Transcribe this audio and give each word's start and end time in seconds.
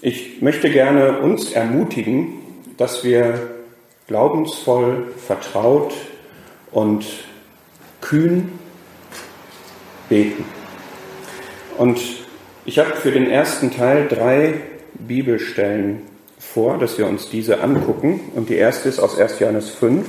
Ich 0.00 0.42
möchte 0.42 0.70
gerne 0.70 1.18
uns 1.18 1.52
ermutigen, 1.52 2.34
dass 2.76 3.02
wir 3.02 3.50
glaubensvoll, 4.06 5.08
vertraut 5.26 5.92
und 6.70 7.04
kühn 8.00 8.52
beten. 10.08 10.44
Und 11.76 12.00
ich 12.64 12.78
habe 12.78 12.94
für 12.94 13.10
den 13.10 13.30
ersten 13.30 13.70
Teil 13.70 14.08
drei 14.08 14.54
Bibelstellen 14.94 16.02
vor, 16.38 16.78
dass 16.78 16.98
wir 16.98 17.06
uns 17.06 17.28
diese 17.28 17.60
angucken. 17.60 18.20
Und 18.34 18.48
die 18.48 18.56
erste 18.56 18.88
ist 18.88 19.00
aus 19.00 19.18
1. 19.18 19.40
Johannes 19.40 19.70
5. 19.70 20.06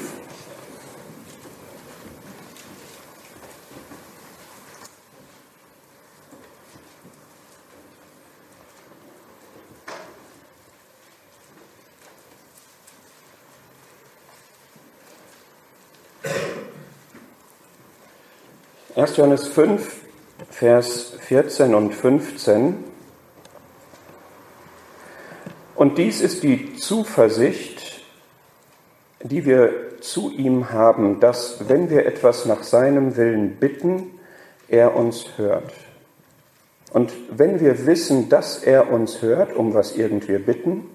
1. 18.99 19.08
Johannes 19.19 19.47
5, 19.49 20.05
Vers 20.49 21.17
14 21.19 21.75
und 21.75 21.93
15. 21.93 22.75
Und 25.75 25.97
dies 25.97 26.21
ist 26.21 26.41
die 26.41 26.77
Zuversicht, 26.77 28.01
die 29.21 29.43
wir 29.43 29.99
zu 29.99 30.31
ihm 30.31 30.71
haben, 30.71 31.19
dass 31.19 31.67
wenn 31.67 31.89
wir 31.89 32.05
etwas 32.05 32.45
nach 32.45 32.63
seinem 32.63 33.17
Willen 33.17 33.57
bitten, 33.57 34.11
er 34.69 34.95
uns 34.95 35.25
hört. 35.35 35.73
Und 36.93 37.11
wenn 37.29 37.59
wir 37.59 37.85
wissen, 37.87 38.29
dass 38.29 38.63
er 38.63 38.89
uns 38.89 39.21
hört, 39.21 39.53
um 39.53 39.73
was 39.73 39.97
irgend 39.97 40.29
wir 40.29 40.39
bitten, 40.39 40.85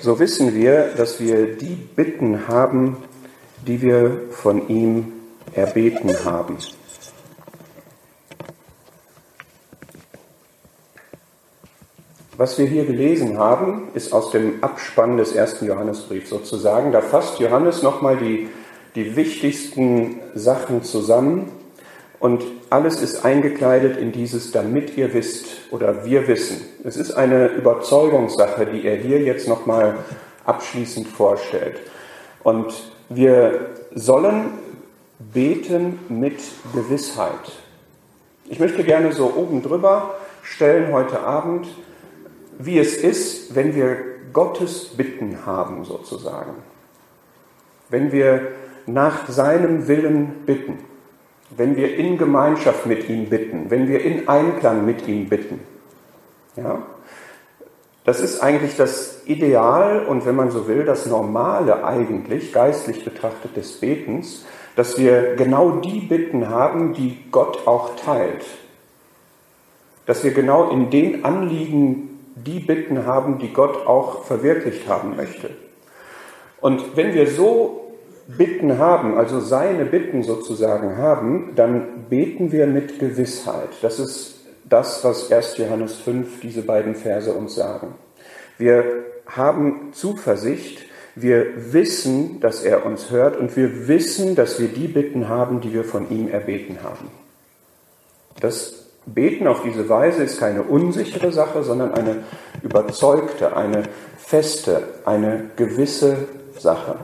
so 0.00 0.18
wissen 0.18 0.54
wir, 0.54 0.94
dass 0.96 1.20
wir 1.20 1.54
die 1.54 1.74
Bitten 1.74 2.48
haben, 2.48 2.96
die 3.66 3.82
wir 3.82 4.22
von 4.30 4.68
ihm 4.68 5.12
erbeten 5.52 6.24
haben. 6.24 6.56
Was 12.38 12.58
wir 12.58 12.66
hier 12.66 12.84
gelesen 12.84 13.38
haben, 13.38 13.88
ist 13.94 14.12
aus 14.12 14.30
dem 14.30 14.62
Abspann 14.62 15.16
des 15.16 15.32
ersten 15.32 15.64
Johannesbriefs 15.64 16.28
sozusagen. 16.28 16.92
Da 16.92 17.00
fasst 17.00 17.38
Johannes 17.40 17.82
nochmal 17.82 18.18
die, 18.18 18.48
die 18.94 19.16
wichtigsten 19.16 20.20
Sachen 20.34 20.82
zusammen 20.82 21.50
und 22.18 22.44
alles 22.68 23.00
ist 23.00 23.24
eingekleidet 23.24 23.96
in 23.96 24.12
dieses, 24.12 24.52
damit 24.52 24.98
ihr 24.98 25.14
wisst 25.14 25.46
oder 25.70 26.04
wir 26.04 26.28
wissen. 26.28 26.60
Es 26.84 26.98
ist 26.98 27.12
eine 27.12 27.46
Überzeugungssache, 27.48 28.66
die 28.66 28.86
er 28.86 28.96
hier 28.96 29.22
jetzt 29.22 29.48
nochmal 29.48 29.96
abschließend 30.44 31.08
vorstellt. 31.08 31.78
Und 32.42 32.74
wir 33.08 33.70
sollen 33.94 34.50
beten 35.32 36.00
mit 36.10 36.40
Gewissheit. 36.74 37.30
Ich 38.50 38.60
möchte 38.60 38.84
gerne 38.84 39.12
so 39.12 39.32
oben 39.34 39.62
drüber 39.62 40.16
stellen 40.42 40.92
heute 40.92 41.20
Abend, 41.20 41.66
wie 42.58 42.78
es 42.78 42.96
ist, 42.96 43.54
wenn 43.54 43.74
wir 43.74 43.96
Gottes 44.32 44.96
Bitten 44.96 45.46
haben, 45.46 45.84
sozusagen. 45.84 46.54
Wenn 47.88 48.12
wir 48.12 48.48
nach 48.86 49.28
seinem 49.28 49.88
Willen 49.88 50.44
bitten, 50.46 50.78
wenn 51.50 51.76
wir 51.76 51.96
in 51.96 52.18
Gemeinschaft 52.18 52.86
mit 52.86 53.08
ihm 53.08 53.28
bitten, 53.28 53.70
wenn 53.70 53.88
wir 53.88 54.02
in 54.02 54.28
Einklang 54.28 54.84
mit 54.84 55.06
ihm 55.06 55.28
bitten. 55.28 55.60
Ja? 56.56 56.82
Das 58.04 58.20
ist 58.20 58.40
eigentlich 58.40 58.76
das 58.76 59.22
Ideal 59.26 60.06
und 60.06 60.26
wenn 60.26 60.36
man 60.36 60.50
so 60.50 60.68
will, 60.68 60.84
das 60.84 61.06
Normale 61.06 61.84
eigentlich, 61.84 62.52
geistlich 62.52 63.04
betrachtet 63.04 63.56
des 63.56 63.80
Betens, 63.80 64.44
dass 64.76 64.98
wir 64.98 65.34
genau 65.34 65.80
die 65.80 66.00
Bitten 66.00 66.48
haben, 66.48 66.92
die 66.92 67.24
Gott 67.32 67.66
auch 67.66 67.96
teilt. 67.96 68.44
Dass 70.04 70.22
wir 70.22 70.32
genau 70.32 70.70
in 70.70 70.90
den 70.90 71.24
Anliegen 71.24 72.15
die 72.36 72.60
Bitten 72.60 73.06
haben, 73.06 73.38
die 73.38 73.52
Gott 73.52 73.86
auch 73.86 74.24
verwirklicht 74.24 74.86
haben 74.88 75.16
möchte. 75.16 75.50
Und 76.60 76.96
wenn 76.96 77.14
wir 77.14 77.28
so 77.28 77.94
Bitten 78.28 78.78
haben, 78.78 79.16
also 79.16 79.40
seine 79.40 79.84
Bitten 79.84 80.22
sozusagen 80.22 80.98
haben, 80.98 81.52
dann 81.54 82.06
beten 82.08 82.52
wir 82.52 82.66
mit 82.66 82.98
Gewissheit. 82.98 83.70
Das 83.82 83.98
ist 83.98 84.40
das, 84.64 85.04
was 85.04 85.32
1. 85.32 85.58
Johannes 85.58 85.96
5, 85.96 86.40
diese 86.40 86.62
beiden 86.62 86.94
Verse 86.94 87.32
uns 87.32 87.54
sagen. 87.54 87.94
Wir 88.58 88.84
haben 89.26 89.92
Zuversicht, 89.92 90.84
wir 91.14 91.72
wissen, 91.72 92.40
dass 92.40 92.62
er 92.62 92.84
uns 92.84 93.10
hört 93.10 93.36
und 93.36 93.56
wir 93.56 93.88
wissen, 93.88 94.34
dass 94.34 94.60
wir 94.60 94.68
die 94.68 94.88
Bitten 94.88 95.28
haben, 95.28 95.60
die 95.60 95.72
wir 95.72 95.84
von 95.84 96.10
ihm 96.10 96.28
erbeten 96.28 96.78
haben. 96.82 97.10
Das 98.40 98.85
Beten 99.06 99.46
auf 99.46 99.62
diese 99.62 99.88
Weise 99.88 100.24
ist 100.24 100.38
keine 100.38 100.64
unsichere 100.64 101.32
Sache, 101.32 101.62
sondern 101.62 101.94
eine 101.94 102.24
überzeugte, 102.62 103.56
eine 103.56 103.84
feste, 104.18 104.82
eine 105.04 105.50
gewisse 105.56 106.26
Sache. 106.58 106.96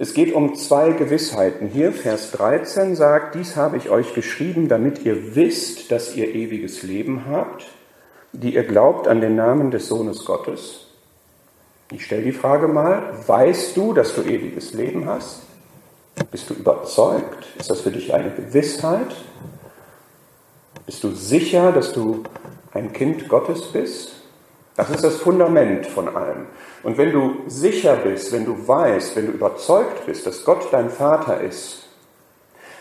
Es 0.00 0.14
geht 0.14 0.32
um 0.32 0.54
zwei 0.54 0.92
Gewissheiten. 0.92 1.68
Hier 1.68 1.92
Vers 1.92 2.30
13 2.30 2.94
sagt, 2.96 3.34
dies 3.34 3.56
habe 3.56 3.76
ich 3.76 3.90
euch 3.90 4.14
geschrieben, 4.14 4.68
damit 4.68 5.04
ihr 5.04 5.34
wisst, 5.34 5.90
dass 5.90 6.14
ihr 6.14 6.34
ewiges 6.34 6.82
Leben 6.82 7.24
habt, 7.28 7.66
die 8.32 8.54
ihr 8.54 8.62
glaubt 8.62 9.08
an 9.08 9.20
den 9.20 9.34
Namen 9.34 9.70
des 9.70 9.88
Sohnes 9.88 10.24
Gottes. 10.24 10.86
Ich 11.90 12.04
stelle 12.04 12.22
die 12.22 12.32
Frage 12.32 12.68
mal, 12.68 13.12
weißt 13.26 13.76
du, 13.76 13.92
dass 13.92 14.14
du 14.14 14.22
ewiges 14.22 14.72
Leben 14.72 15.06
hast? 15.06 15.42
Bist 16.30 16.48
du 16.48 16.54
überzeugt? 16.54 17.46
Ist 17.58 17.70
das 17.70 17.80
für 17.80 17.90
dich 17.90 18.14
eine 18.14 18.30
Gewissheit? 18.30 19.14
Bist 20.88 21.04
du 21.04 21.10
sicher, 21.10 21.70
dass 21.70 21.92
du 21.92 22.22
ein 22.72 22.94
Kind 22.94 23.28
Gottes 23.28 23.60
bist? 23.72 24.22
Das 24.74 24.88
ist 24.88 25.04
das 25.04 25.16
Fundament 25.16 25.84
von 25.84 26.08
allem. 26.16 26.46
Und 26.82 26.96
wenn 26.96 27.12
du 27.12 27.42
sicher 27.46 27.96
bist, 27.96 28.32
wenn 28.32 28.46
du 28.46 28.66
weißt, 28.66 29.14
wenn 29.14 29.26
du 29.26 29.32
überzeugt 29.32 30.06
bist, 30.06 30.26
dass 30.26 30.46
Gott 30.46 30.66
dein 30.72 30.88
Vater 30.88 31.42
ist, 31.42 31.82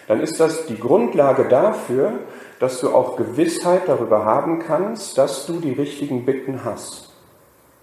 dann 0.07 0.22
ist 0.22 0.40
das 0.40 0.68
die 0.68 0.79
Grundlage 0.79 1.50
dafür, 1.50 2.13
dass 2.62 2.79
du 2.79 2.91
auch 2.91 3.18
Gewissheit 3.18 3.81
darüber 3.88 4.24
haben 4.24 4.59
kannst, 4.59 5.18
dass 5.18 5.45
du 5.45 5.59
die 5.59 5.74
richtigen 5.74 6.25
Bitten 6.25 6.63
hast. 6.63 7.09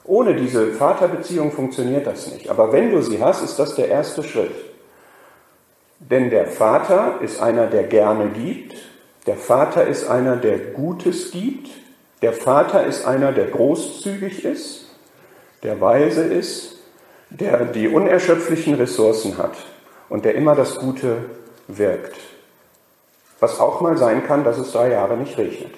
Ohne 0.04 0.36
diese 0.36 0.72
Vaterbeziehung 0.72 1.52
funktioniert 1.52 2.06
das 2.06 2.32
nicht. 2.32 2.48
Aber 2.48 2.72
wenn 2.72 2.92
du 2.92 3.02
sie 3.02 3.22
hast, 3.22 3.44
ist 3.44 3.58
das 3.58 3.74
der 3.74 3.88
erste 3.88 4.22
Schritt. 4.22 4.54
Denn 5.98 6.30
der 6.30 6.46
Vater 6.46 7.20
ist 7.20 7.42
einer, 7.42 7.66
der 7.66 7.82
gerne 7.82 8.30
gibt 8.30 8.94
der 9.26 9.36
Vater 9.36 9.86
ist 9.86 10.08
einer, 10.08 10.36
der 10.36 10.58
Gutes 10.58 11.30
gibt. 11.30 11.70
Der 12.22 12.32
Vater 12.32 12.86
ist 12.86 13.06
einer, 13.06 13.32
der 13.32 13.46
großzügig 13.46 14.44
ist, 14.44 14.86
der 15.62 15.80
weise 15.80 16.24
ist, 16.24 16.78
der 17.30 17.64
die 17.66 17.88
unerschöpflichen 17.88 18.74
Ressourcen 18.74 19.38
hat 19.38 19.56
und 20.08 20.24
der 20.24 20.34
immer 20.34 20.54
das 20.54 20.76
Gute 20.76 21.16
wirkt. 21.68 22.16
Was 23.40 23.60
auch 23.60 23.80
mal 23.80 23.98
sein 23.98 24.26
kann, 24.26 24.44
dass 24.44 24.58
es 24.58 24.72
drei 24.72 24.90
Jahre 24.90 25.16
nicht 25.16 25.36
regnet. 25.36 25.74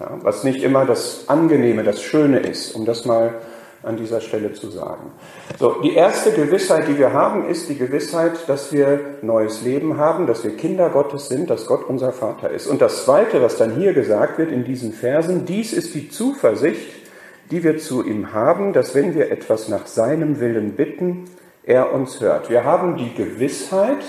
Ja, 0.00 0.18
was 0.22 0.42
nicht 0.42 0.62
immer 0.62 0.86
das 0.86 1.28
Angenehme, 1.28 1.84
das 1.84 2.02
Schöne 2.02 2.40
ist, 2.40 2.74
um 2.74 2.84
das 2.84 3.04
mal 3.04 3.34
an 3.82 3.96
dieser 3.96 4.20
Stelle 4.20 4.52
zu 4.52 4.70
sagen. 4.70 5.12
So, 5.58 5.76
die 5.82 5.94
erste 5.94 6.32
Gewissheit, 6.32 6.86
die 6.88 6.98
wir 6.98 7.12
haben, 7.12 7.48
ist 7.48 7.68
die 7.68 7.76
Gewissheit, 7.76 8.48
dass 8.48 8.72
wir 8.72 9.00
neues 9.22 9.62
Leben 9.62 9.96
haben, 9.96 10.26
dass 10.26 10.44
wir 10.44 10.56
Kinder 10.56 10.90
Gottes 10.90 11.28
sind, 11.28 11.50
dass 11.50 11.66
Gott 11.66 11.88
unser 11.88 12.12
Vater 12.12 12.50
ist. 12.50 12.66
Und 12.66 12.80
das 12.80 13.04
zweite, 13.04 13.42
was 13.42 13.56
dann 13.56 13.74
hier 13.76 13.92
gesagt 13.92 14.38
wird 14.38 14.52
in 14.52 14.64
diesen 14.64 14.92
Versen, 14.92 15.44
dies 15.46 15.72
ist 15.72 15.94
die 15.94 16.08
Zuversicht, 16.08 17.02
die 17.50 17.64
wir 17.64 17.78
zu 17.78 18.04
ihm 18.04 18.32
haben, 18.32 18.72
dass 18.72 18.94
wenn 18.94 19.14
wir 19.14 19.30
etwas 19.30 19.68
nach 19.68 19.86
seinem 19.86 20.40
Willen 20.40 20.72
bitten, 20.72 21.24
er 21.64 21.92
uns 21.92 22.20
hört. 22.20 22.50
Wir 22.50 22.64
haben 22.64 22.96
die 22.96 23.14
Gewissheit, 23.14 24.04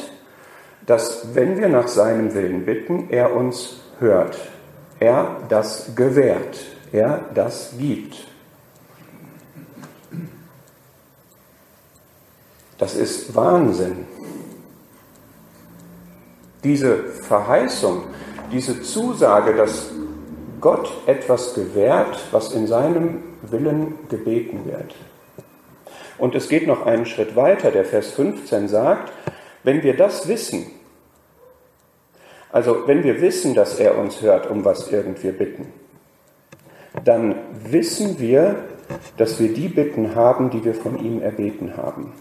dass 0.86 1.36
wenn 1.36 1.58
wir 1.60 1.68
nach 1.68 1.88
seinem 1.88 2.34
Willen 2.34 2.66
bitten, 2.66 3.08
er 3.10 3.36
uns 3.36 3.82
hört. 4.00 4.38
Er 5.00 5.38
das 5.50 5.96
gewährt. 5.96 6.58
Er 6.92 7.26
das 7.34 7.74
gibt. 7.78 8.33
Das 12.84 12.96
ist 12.96 13.34
Wahnsinn. 13.34 14.06
Diese 16.66 16.98
Verheißung, 16.98 18.04
diese 18.52 18.82
Zusage, 18.82 19.56
dass 19.56 19.90
Gott 20.60 20.92
etwas 21.06 21.54
gewährt, 21.54 22.20
was 22.32 22.52
in 22.52 22.68
seinem 22.68 23.24
Willen 23.42 23.96
gebeten 24.10 24.66
wird. 24.66 24.96
Und 26.18 26.36
es 26.36 26.50
geht 26.50 26.68
noch 26.68 26.86
einen 26.86 27.06
Schritt 27.06 27.38
weiter. 27.38 27.72
Der 27.72 27.86
Vers 27.86 28.12
15 28.12 28.68
sagt, 28.68 29.14
wenn 29.64 29.82
wir 29.82 29.96
das 29.96 30.28
wissen, 30.28 30.66
also 32.52 32.86
wenn 32.86 33.06
wir 33.06 33.22
wissen, 33.22 33.56
dass 33.56 33.80
er 33.80 33.98
uns 33.98 34.22
hört, 34.22 34.52
um 34.52 34.66
was 34.66 34.92
irgend 34.92 35.24
wir 35.24 35.32
bitten, 35.32 35.72
dann 37.06 37.36
wissen 37.64 38.20
wir, 38.20 38.66
dass 39.16 39.40
wir 39.40 39.54
die 39.54 39.70
Bitten 39.70 40.16
haben, 40.16 40.50
die 40.50 40.66
wir 40.66 40.74
von 40.74 41.02
ihm 41.02 41.22
erbeten 41.22 41.78
haben. 41.78 42.12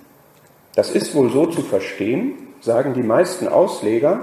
Das 0.75 0.91
ist 0.91 1.15
wohl 1.15 1.31
so 1.31 1.47
zu 1.47 1.63
verstehen, 1.63 2.35
sagen 2.61 2.95
die 2.95 3.03
meisten 3.03 3.49
Ausleger, 3.49 4.21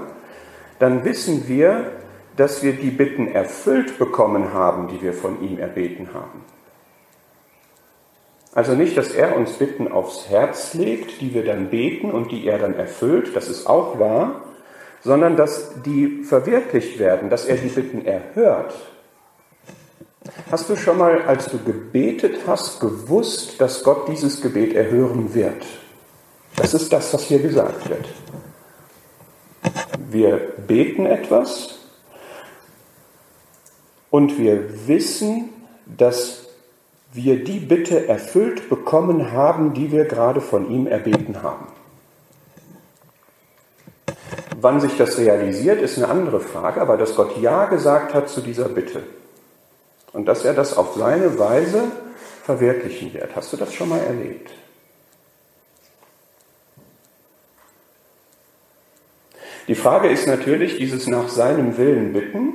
dann 0.78 1.04
wissen 1.04 1.46
wir, 1.46 1.92
dass 2.36 2.62
wir 2.62 2.72
die 2.72 2.90
Bitten 2.90 3.28
erfüllt 3.28 3.98
bekommen 3.98 4.52
haben, 4.52 4.88
die 4.88 5.02
wir 5.02 5.12
von 5.12 5.42
ihm 5.42 5.58
erbeten 5.58 6.08
haben. 6.14 6.44
Also 8.52 8.74
nicht, 8.74 8.96
dass 8.96 9.10
er 9.12 9.36
uns 9.36 9.52
Bitten 9.52 9.92
aufs 9.92 10.28
Herz 10.28 10.74
legt, 10.74 11.20
die 11.20 11.34
wir 11.34 11.44
dann 11.44 11.70
beten 11.70 12.10
und 12.10 12.32
die 12.32 12.46
er 12.46 12.58
dann 12.58 12.74
erfüllt, 12.74 13.36
das 13.36 13.48
ist 13.48 13.66
auch 13.66 14.00
wahr, 14.00 14.42
sondern 15.02 15.36
dass 15.36 15.82
die 15.84 16.24
verwirklicht 16.24 16.98
werden, 16.98 17.30
dass 17.30 17.44
er 17.44 17.56
die 17.56 17.68
Bitten 17.68 18.04
erhört. 18.04 18.74
Hast 20.50 20.68
du 20.68 20.76
schon 20.76 20.98
mal, 20.98 21.22
als 21.22 21.46
du 21.46 21.58
gebetet 21.58 22.40
hast, 22.46 22.80
gewusst, 22.80 23.60
dass 23.60 23.84
Gott 23.84 24.08
dieses 24.08 24.40
Gebet 24.40 24.74
erhören 24.74 25.34
wird? 25.34 25.64
Das 26.60 26.74
ist 26.74 26.92
das, 26.92 27.14
was 27.14 27.22
hier 27.22 27.38
gesagt 27.38 27.88
wird. 27.88 28.06
Wir 30.10 30.36
beten 30.66 31.06
etwas 31.06 31.78
und 34.10 34.38
wir 34.38 34.86
wissen, 34.86 35.48
dass 35.86 36.48
wir 37.14 37.42
die 37.44 37.60
Bitte 37.60 38.06
erfüllt 38.08 38.68
bekommen 38.68 39.32
haben, 39.32 39.72
die 39.72 39.90
wir 39.90 40.04
gerade 40.04 40.42
von 40.42 40.70
ihm 40.70 40.86
erbeten 40.86 41.42
haben. 41.42 41.68
Wann 44.60 44.82
sich 44.82 44.98
das 44.98 45.16
realisiert, 45.16 45.80
ist 45.80 45.96
eine 45.96 46.08
andere 46.08 46.40
Frage, 46.40 46.82
aber 46.82 46.98
dass 46.98 47.14
Gott 47.16 47.40
Ja 47.40 47.64
gesagt 47.64 48.12
hat 48.12 48.28
zu 48.28 48.42
dieser 48.42 48.68
Bitte 48.68 49.02
und 50.12 50.26
dass 50.26 50.44
er 50.44 50.52
das 50.52 50.76
auf 50.76 50.94
seine 50.94 51.38
Weise 51.38 51.84
verwirklichen 52.44 53.14
wird. 53.14 53.34
Hast 53.34 53.50
du 53.50 53.56
das 53.56 53.72
schon 53.72 53.88
mal 53.88 54.00
erlebt? 54.00 54.50
Die 59.70 59.76
Frage 59.76 60.08
ist 60.08 60.26
natürlich, 60.26 60.78
dieses 60.78 61.06
nach 61.06 61.28
seinem 61.28 61.78
Willen 61.78 62.12
bitten, 62.12 62.54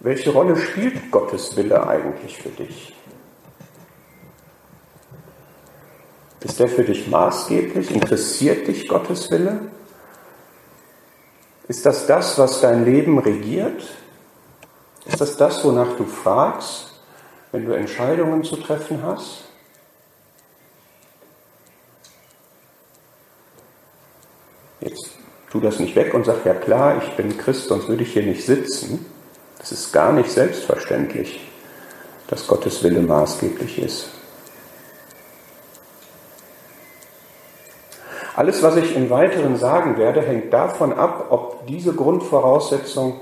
welche 0.00 0.30
Rolle 0.30 0.56
spielt 0.56 1.10
Gottes 1.10 1.54
Wille 1.54 1.86
eigentlich 1.86 2.38
für 2.38 2.48
dich? 2.48 2.96
Ist 6.40 6.58
der 6.58 6.68
für 6.68 6.84
dich 6.84 7.06
maßgeblich? 7.06 7.90
Interessiert 7.90 8.66
dich 8.66 8.88
Gottes 8.88 9.30
Wille? 9.30 9.70
Ist 11.68 11.84
das 11.84 12.06
das, 12.06 12.38
was 12.38 12.62
dein 12.62 12.86
Leben 12.86 13.18
regiert? 13.18 13.86
Ist 15.04 15.20
das 15.20 15.36
das, 15.36 15.62
wonach 15.66 15.98
du 15.98 16.06
fragst, 16.06 16.98
wenn 17.50 17.66
du 17.66 17.72
Entscheidungen 17.72 18.42
zu 18.42 18.56
treffen 18.56 19.02
hast? 19.02 19.44
Jetzt 24.80 25.12
tu 25.52 25.60
das 25.60 25.78
nicht 25.78 25.94
weg 25.96 26.14
und 26.14 26.24
sag, 26.24 26.46
ja 26.46 26.54
klar, 26.54 27.02
ich 27.02 27.10
bin 27.10 27.36
Christ, 27.36 27.68
sonst 27.68 27.86
würde 27.86 28.04
ich 28.04 28.14
hier 28.14 28.22
nicht 28.22 28.46
sitzen. 28.46 29.04
Es 29.62 29.70
ist 29.70 29.92
gar 29.92 30.10
nicht 30.10 30.30
selbstverständlich, 30.30 31.46
dass 32.28 32.46
Gottes 32.46 32.82
Wille 32.82 33.02
maßgeblich 33.02 33.78
ist. 33.78 34.08
Alles, 38.34 38.62
was 38.62 38.76
ich 38.76 38.96
im 38.96 39.10
Weiteren 39.10 39.58
sagen 39.58 39.98
werde, 39.98 40.22
hängt 40.22 40.54
davon 40.54 40.94
ab, 40.94 41.26
ob 41.28 41.66
diese 41.66 41.92
Grundvoraussetzung 41.92 43.20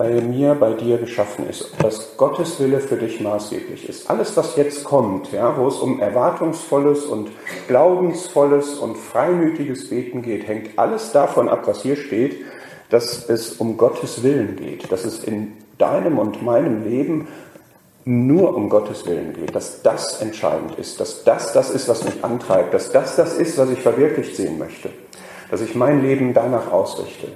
bei 0.00 0.18
mir, 0.22 0.54
bei 0.54 0.72
dir 0.72 0.96
geschaffen 0.96 1.46
ist, 1.46 1.74
dass 1.82 2.16
Gottes 2.16 2.58
Wille 2.58 2.80
für 2.80 2.96
dich 2.96 3.20
maßgeblich 3.20 3.86
ist. 3.86 4.08
Alles, 4.08 4.34
was 4.34 4.56
jetzt 4.56 4.82
kommt, 4.82 5.30
ja, 5.30 5.58
wo 5.58 5.68
es 5.68 5.76
um 5.76 6.00
erwartungsvolles 6.00 7.04
und 7.04 7.28
glaubensvolles 7.68 8.78
und 8.78 8.96
freimütiges 8.96 9.90
Beten 9.90 10.22
geht, 10.22 10.48
hängt 10.48 10.78
alles 10.78 11.12
davon 11.12 11.50
ab, 11.50 11.64
was 11.66 11.82
hier 11.82 11.96
steht, 11.96 12.46
dass 12.88 13.28
es 13.28 13.52
um 13.52 13.76
Gottes 13.76 14.22
Willen 14.22 14.56
geht, 14.56 14.90
dass 14.90 15.04
es 15.04 15.22
in 15.22 15.52
deinem 15.76 16.18
und 16.18 16.42
meinem 16.42 16.82
Leben 16.82 17.28
nur 18.06 18.56
um 18.56 18.70
Gottes 18.70 19.04
Willen 19.04 19.34
geht, 19.34 19.54
dass 19.54 19.82
das 19.82 20.22
entscheidend 20.22 20.78
ist, 20.78 20.98
dass 20.98 21.24
das 21.24 21.52
das 21.52 21.68
ist, 21.68 21.90
was 21.90 22.04
mich 22.04 22.24
antreibt, 22.24 22.72
dass 22.72 22.90
das 22.90 23.16
das 23.16 23.34
ist, 23.34 23.58
was 23.58 23.68
ich 23.68 23.80
verwirklicht 23.80 24.34
sehen 24.34 24.58
möchte, 24.58 24.88
dass 25.50 25.60
ich 25.60 25.74
mein 25.74 26.00
Leben 26.00 26.32
danach 26.32 26.72
ausrichte. 26.72 27.28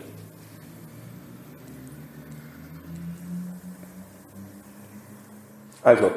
Also, 5.84 6.10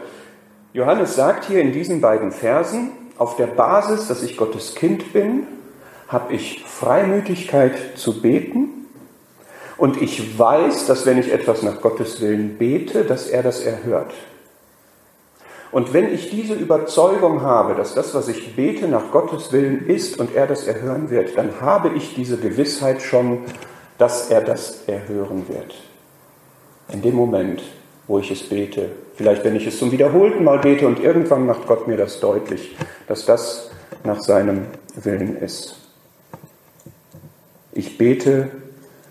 Johannes 0.74 1.16
sagt 1.16 1.46
hier 1.46 1.62
in 1.62 1.74
diesen 1.74 2.02
beiden 2.02 2.32
Versen, 2.32 2.92
auf 3.18 3.36
der 3.36 3.48
Basis, 3.48 4.08
dass 4.08 4.24
ich 4.24 4.38
Gottes 4.38 4.76
Kind 4.76 5.12
bin, 5.14 5.46
habe 6.08 6.34
ich 6.34 6.64
Freimütigkeit 6.66 7.76
zu 7.98 8.22
beten 8.22 8.88
und 9.76 10.02
ich 10.02 10.40
weiß, 10.40 10.88
dass 10.88 11.06
wenn 11.06 11.18
ich 11.18 11.32
etwas 11.34 11.64
nach 11.64 11.82
Gottes 11.82 12.22
Willen 12.22 12.58
bete, 12.58 13.04
dass 13.04 13.28
er 13.28 13.44
das 13.44 13.60
erhört. 13.60 14.14
Und 15.72 15.94
wenn 15.94 16.14
ich 16.14 16.30
diese 16.30 16.54
Überzeugung 16.54 17.42
habe, 17.42 17.76
dass 17.76 17.94
das, 17.94 18.16
was 18.16 18.30
ich 18.30 18.56
bete, 18.56 18.88
nach 18.88 19.12
Gottes 19.12 19.52
Willen 19.52 19.86
ist 19.86 20.18
und 20.18 20.34
er 20.34 20.48
das 20.48 20.66
erhören 20.66 21.10
wird, 21.10 21.38
dann 21.38 21.60
habe 21.60 21.90
ich 21.90 22.16
diese 22.16 22.38
Gewissheit 22.38 23.02
schon, 23.02 23.40
dass 23.98 24.30
er 24.30 24.42
das 24.42 24.88
erhören 24.88 25.48
wird. 25.50 25.76
In 26.94 27.02
dem 27.02 27.16
Moment, 27.16 27.62
wo 28.08 28.20
ich 28.20 28.32
es 28.32 28.44
bete. 28.44 28.90
Vielleicht, 29.16 29.44
wenn 29.44 29.56
ich 29.56 29.68
es 29.68 29.78
zum 29.78 29.92
wiederholten 29.92 30.44
Mal 30.44 30.60
bete 30.60 30.88
und 30.88 31.00
irgendwann 31.00 31.46
macht 31.46 31.68
Gott 31.68 31.88
mir 31.88 31.98
das 31.98 32.20
deutlich, 32.20 32.76
dass 33.08 33.26
das 33.26 33.70
nach 34.04 34.22
seinem 34.22 34.68
Willen 34.96 35.38
ist. 35.38 35.76
Ich 37.74 37.98
bete 37.98 38.52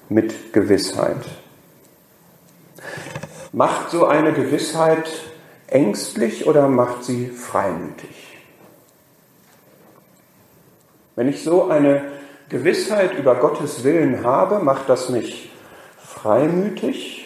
mit 0.08 0.52
Gewissheit. 0.52 1.24
Macht 3.52 3.90
so 3.90 4.06
eine 4.06 4.32
Gewissheit 4.32 5.08
ängstlich 5.66 6.46
oder 6.46 6.68
macht 6.68 7.04
sie 7.04 7.26
freimütig? 7.26 8.38
Wenn 11.14 11.28
ich 11.28 11.42
so 11.42 11.68
eine 11.68 12.02
Gewissheit 12.48 13.18
über 13.18 13.36
Gottes 13.36 13.82
Willen 13.84 14.24
habe, 14.24 14.58
macht 14.58 14.88
das 14.88 15.08
mich 15.08 15.50
freimütig 15.98 17.25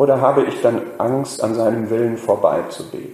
oder 0.00 0.22
habe 0.22 0.44
ich 0.44 0.62
dann 0.62 0.80
Angst, 0.96 1.44
an 1.44 1.54
seinem 1.54 1.90
Willen 1.90 2.16
vorbeizubeten? 2.16 3.12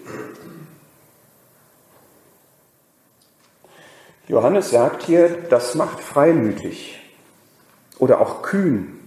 Johannes 4.28 4.70
sagt 4.70 5.02
hier, 5.02 5.30
das 5.50 5.74
macht 5.74 5.98
freimütig 5.98 7.00
oder 7.98 8.20
auch 8.20 8.42
kühn. 8.42 9.00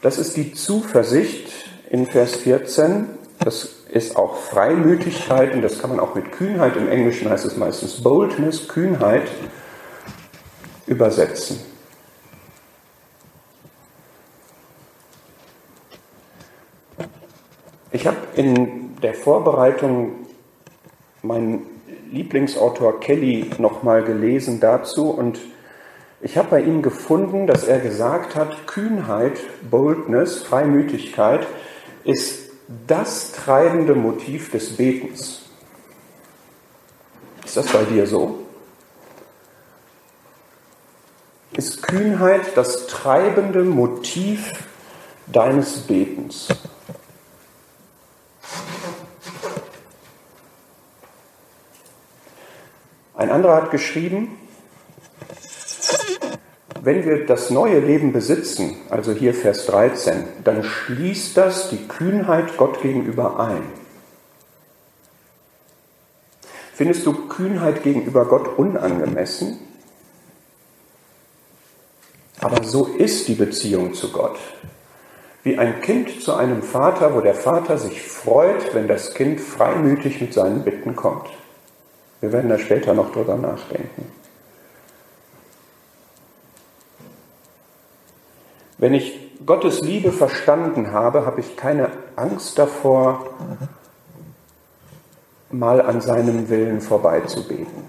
Das 0.00 0.16
ist 0.16 0.34
die 0.38 0.54
Zuversicht 0.54 1.52
in 1.90 2.06
Vers 2.06 2.36
14. 2.36 3.10
Das 3.40 3.64
ist 3.90 4.16
auch 4.16 4.36
Freimütigkeit 4.36 5.52
und 5.52 5.60
das 5.60 5.78
kann 5.78 5.90
man 5.90 6.00
auch 6.00 6.14
mit 6.14 6.32
Kühnheit, 6.32 6.74
im 6.78 6.88
Englischen 6.88 7.28
heißt 7.28 7.44
es 7.44 7.58
meistens 7.58 8.02
Boldness, 8.02 8.66
Kühnheit, 8.66 9.28
übersetzen. 10.86 11.71
Ich 17.92 18.06
habe 18.06 18.16
in 18.36 18.96
der 19.02 19.12
Vorbereitung 19.12 20.12
meinen 21.22 21.66
Lieblingsautor 22.10 23.00
Kelly 23.00 23.50
nochmal 23.58 24.02
gelesen 24.02 24.60
dazu 24.60 25.10
und 25.10 25.38
ich 26.22 26.38
habe 26.38 26.48
bei 26.48 26.62
ihm 26.62 26.80
gefunden, 26.80 27.46
dass 27.46 27.64
er 27.64 27.80
gesagt 27.80 28.34
hat, 28.34 28.66
Kühnheit, 28.66 29.40
Boldness, 29.70 30.42
Freimütigkeit 30.42 31.46
ist 32.04 32.50
das 32.86 33.32
treibende 33.32 33.94
Motiv 33.94 34.50
des 34.50 34.76
Betens. 34.76 35.42
Ist 37.44 37.56
das 37.58 37.66
bei 37.66 37.82
dir 37.84 38.06
so? 38.06 38.38
Ist 41.54 41.82
Kühnheit 41.82 42.56
das 42.56 42.86
treibende 42.86 43.64
Motiv 43.64 44.50
deines 45.26 45.80
Betens? 45.80 46.48
Anderer 53.32 53.56
hat 53.56 53.70
geschrieben, 53.70 54.38
wenn 56.82 57.04
wir 57.04 57.26
das 57.26 57.50
neue 57.50 57.78
Leben 57.78 58.12
besitzen, 58.12 58.76
also 58.90 59.12
hier 59.12 59.34
Vers 59.34 59.66
13, 59.66 60.24
dann 60.44 60.64
schließt 60.64 61.36
das 61.36 61.70
die 61.70 61.86
Kühnheit 61.88 62.56
Gott 62.56 62.82
gegenüber 62.82 63.38
ein. 63.40 63.62
Findest 66.74 67.06
du 67.06 67.28
Kühnheit 67.28 67.82
gegenüber 67.82 68.24
Gott 68.26 68.58
unangemessen? 68.58 69.58
Aber 72.40 72.64
so 72.64 72.86
ist 72.86 73.28
die 73.28 73.34
Beziehung 73.34 73.94
zu 73.94 74.10
Gott. 74.10 74.38
wie 75.42 75.58
ein 75.58 75.80
Kind 75.80 76.22
zu 76.22 76.34
einem 76.34 76.62
Vater, 76.62 77.14
wo 77.14 77.20
der 77.20 77.34
Vater 77.34 77.76
sich 77.76 78.02
freut, 78.02 78.74
wenn 78.74 78.86
das 78.86 79.14
Kind 79.14 79.40
freimütig 79.40 80.20
mit 80.20 80.32
seinen 80.32 80.62
Bitten 80.62 80.94
kommt. 80.94 81.28
Wir 82.22 82.32
werden 82.32 82.48
da 82.48 82.56
später 82.56 82.94
noch 82.94 83.10
drüber 83.12 83.36
nachdenken. 83.36 84.10
Wenn 88.78 88.94
ich 88.94 89.18
Gottes 89.44 89.80
Liebe 89.80 90.12
verstanden 90.12 90.92
habe, 90.92 91.26
habe 91.26 91.40
ich 91.40 91.56
keine 91.56 91.90
Angst 92.14 92.60
davor, 92.60 93.26
mal 95.50 95.80
an 95.82 96.00
seinem 96.00 96.48
Willen 96.48 96.80
vorbeizubeten, 96.80 97.82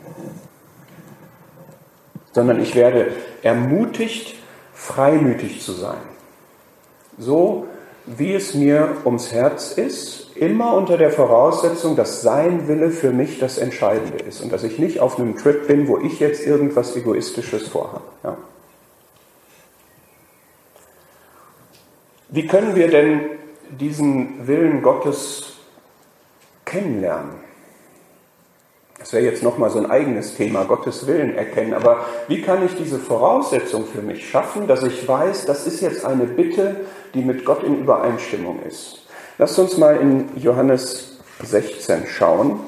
sondern 2.31 2.59
ich 2.59 2.73
werde 2.73 3.11
ermutigt, 3.43 4.35
freimütig 4.73 5.61
zu 5.61 5.73
sein. 5.73 6.01
So 7.19 7.67
wie 8.05 8.33
es 8.33 8.53
mir 8.53 8.97
ums 9.05 9.31
Herz 9.31 9.71
ist, 9.71 10.35
immer 10.35 10.73
unter 10.73 10.97
der 10.97 11.11
Voraussetzung, 11.11 11.95
dass 11.95 12.21
sein 12.21 12.67
Wille 12.67 12.91
für 12.91 13.11
mich 13.11 13.39
das 13.39 13.57
Entscheidende 13.57 14.17
ist 14.17 14.41
und 14.41 14.51
dass 14.51 14.63
ich 14.63 14.79
nicht 14.79 14.99
auf 14.99 15.19
einem 15.19 15.37
Trip 15.37 15.67
bin, 15.67 15.87
wo 15.87 15.97
ich 15.97 16.19
jetzt 16.19 16.45
irgendwas 16.45 16.95
Egoistisches 16.95 17.67
vorhabe. 17.67 18.03
Ja. 18.23 18.37
Wie 22.29 22.47
können 22.47 22.75
wir 22.75 22.89
denn 22.89 23.21
diesen 23.69 24.47
Willen 24.47 24.81
Gottes 24.81 25.53
kennenlernen? 26.65 27.52
Das 28.99 29.11
wäre 29.11 29.23
jetzt 29.23 29.43
nochmal 29.43 29.69
so 29.69 29.79
ein 29.79 29.89
eigenes 29.89 30.35
Thema, 30.35 30.63
Gottes 30.63 31.07
Willen 31.07 31.35
erkennen. 31.35 31.73
Aber 31.73 32.05
wie 32.27 32.41
kann 32.41 32.65
ich 32.65 32.75
diese 32.75 32.99
Voraussetzung 32.99 33.85
für 33.85 34.01
mich 34.01 34.29
schaffen, 34.29 34.67
dass 34.67 34.83
ich 34.83 35.07
weiß, 35.07 35.45
das 35.45 35.67
ist 35.67 35.81
jetzt 35.81 36.05
eine 36.05 36.25
Bitte, 36.25 36.77
die 37.13 37.21
mit 37.21 37.43
Gott 37.43 37.63
in 37.63 37.79
Übereinstimmung 37.79 38.61
ist? 38.63 39.07
Lasst 39.37 39.57
uns 39.59 39.77
mal 39.77 39.97
in 39.97 40.29
Johannes 40.37 41.19
16 41.41 42.05
schauen. 42.07 42.59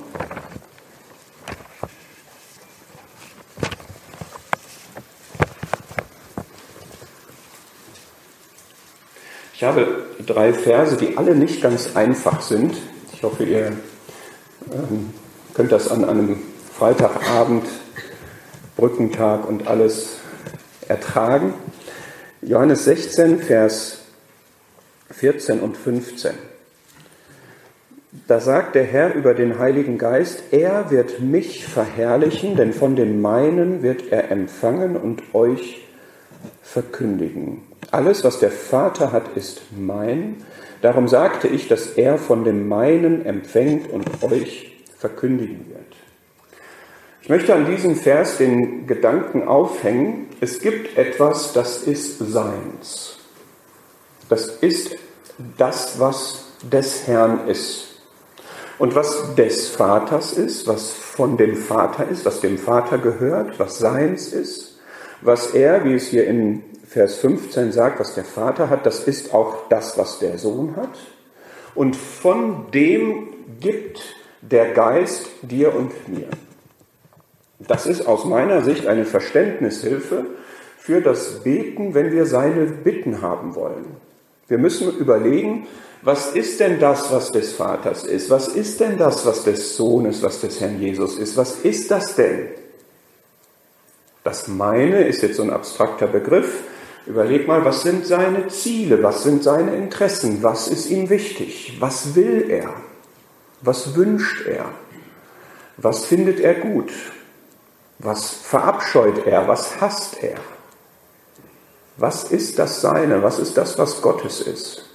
Ich 9.53 9.63
habe 9.63 10.03
drei 10.25 10.53
Verse, 10.53 10.97
die 10.97 11.17
alle 11.17 11.33
nicht 11.33 11.61
ganz 11.61 11.95
einfach 11.95 12.41
sind. 12.41 12.75
Ich 13.13 13.23
hoffe, 13.23 13.45
ihr 13.45 13.71
ähm, 14.71 15.13
könnt 15.55 15.71
das 15.71 15.89
an 15.89 16.03
einem 16.03 16.37
Freitagabend, 16.77 17.65
Brückentag 18.75 19.47
und 19.47 19.67
alles 19.67 20.17
ertragen. 20.87 21.53
Johannes 22.41 22.83
16, 22.83 23.39
Vers 23.39 23.99
14 25.11 25.61
und 25.61 25.77
15. 25.77 26.33
Da 28.27 28.41
sagt 28.41 28.75
der 28.75 28.83
Herr 28.83 29.13
über 29.13 29.33
den 29.33 29.57
Heiligen 29.57 29.97
Geist, 29.97 30.43
er 30.51 30.91
wird 30.91 31.21
mich 31.21 31.65
verherrlichen, 31.65 32.57
denn 32.57 32.73
von 32.73 32.97
dem 32.97 33.21
meinen 33.21 33.81
wird 33.81 34.11
er 34.11 34.31
empfangen 34.31 34.97
und 34.97 35.23
euch 35.33 35.87
verkündigen. 36.61 37.61
Alles, 37.91 38.25
was 38.25 38.39
der 38.39 38.51
Vater 38.51 39.13
hat, 39.13 39.37
ist 39.37 39.61
mein. 39.77 40.43
Darum 40.81 41.07
sagte 41.07 41.47
ich, 41.47 41.69
dass 41.69 41.87
er 41.87 42.17
von 42.17 42.43
dem 42.43 42.67
meinen 42.67 43.25
empfängt 43.25 43.89
und 43.89 44.23
euch 44.23 44.74
verkündigen 45.05 45.67
wird. 45.69 45.95
Ich 47.21 47.29
möchte 47.29 47.53
an 47.53 47.67
diesem 47.67 47.95
Vers 47.95 48.37
den 48.37 48.87
Gedanken 48.87 49.47
aufhängen, 49.47 50.27
es 50.41 50.59
gibt 50.59 50.97
etwas, 50.97 51.53
das 51.53 51.83
ist 51.83 52.17
Seins. 52.17 53.17
Das 54.29 54.47
ist 54.47 54.95
das, 55.57 55.99
was 55.99 56.45
des 56.63 57.05
Herrn 57.05 57.47
ist. 57.47 57.99
Und 58.79 58.95
was 58.95 59.35
des 59.35 59.69
Vaters 59.69 60.33
ist, 60.33 60.65
was 60.65 60.89
von 60.89 61.37
dem 61.37 61.55
Vater 61.55 62.07
ist, 62.07 62.25
was 62.25 62.41
dem 62.41 62.57
Vater 62.57 62.97
gehört, 62.97 63.59
was 63.59 63.77
Seins 63.77 64.33
ist, 64.33 64.79
was 65.21 65.53
er, 65.53 65.85
wie 65.85 65.93
es 65.93 66.07
hier 66.07 66.25
in 66.25 66.63
Vers 66.87 67.17
15 67.17 67.71
sagt, 67.71 67.99
was 67.99 68.15
der 68.15 68.25
Vater 68.25 68.69
hat, 68.69 68.87
das 68.87 69.03
ist 69.03 69.35
auch 69.35 69.69
das, 69.69 69.99
was 69.99 70.17
der 70.17 70.39
Sohn 70.39 70.75
hat. 70.75 70.97
Und 71.75 71.95
von 71.95 72.71
dem 72.71 73.33
gibt 73.59 74.01
der 74.51 74.73
Geist 74.73 75.27
dir 75.41 75.75
und 75.75 76.07
mir. 76.07 76.27
Das 77.59 77.85
ist 77.85 78.07
aus 78.07 78.25
meiner 78.25 78.63
Sicht 78.63 78.87
eine 78.87 79.05
Verständnishilfe 79.05 80.25
für 80.77 81.01
das 81.01 81.43
Beten, 81.43 81.93
wenn 81.93 82.11
wir 82.11 82.25
seine 82.25 82.65
Bitten 82.65 83.21
haben 83.21 83.55
wollen. 83.55 83.85
Wir 84.47 84.57
müssen 84.57 84.95
überlegen, 84.97 85.67
was 86.01 86.33
ist 86.35 86.59
denn 86.59 86.79
das, 86.79 87.11
was 87.11 87.31
des 87.31 87.53
Vaters 87.53 88.03
ist? 88.03 88.29
Was 88.29 88.49
ist 88.49 88.79
denn 88.79 88.97
das, 88.97 89.25
was 89.25 89.43
des 89.43 89.75
Sohnes, 89.75 90.21
was 90.21 90.41
des 90.41 90.61
Herrn 90.61 90.79
Jesus 90.79 91.17
ist? 91.17 91.35
Was 91.37 91.61
ist 91.61 91.89
das 91.89 92.15
denn? 92.15 92.49
Das 94.23 94.47
meine 94.47 95.07
ist 95.07 95.23
jetzt 95.23 95.37
so 95.37 95.43
ein 95.43 95.49
abstrakter 95.49 96.07
Begriff. 96.07 96.63
Überleg 97.07 97.47
mal, 97.47 97.65
was 97.65 97.81
sind 97.81 98.05
seine 98.05 98.47
Ziele? 98.47 99.01
Was 99.01 99.23
sind 99.23 99.43
seine 99.43 99.75
Interessen? 99.75 100.43
Was 100.43 100.67
ist 100.67 100.89
ihm 100.89 101.09
wichtig? 101.09 101.77
Was 101.79 102.15
will 102.15 102.45
er? 102.49 102.75
Was 103.65 103.95
wünscht 103.95 104.45
er? 104.45 104.65
Was 105.77 106.05
findet 106.05 106.39
er 106.39 106.53
gut? 106.53 106.91
Was 107.97 108.29
verabscheut 108.29 109.25
er? 109.25 109.47
Was 109.47 109.81
hasst 109.81 110.21
er? 110.23 110.37
Was 111.97 112.31
ist 112.31 112.59
das 112.59 112.81
Seine? 112.81 113.23
Was 113.23 113.39
ist 113.39 113.57
das, 113.57 113.79
was 113.79 114.03
Gottes 114.03 114.39
ist? 114.41 114.87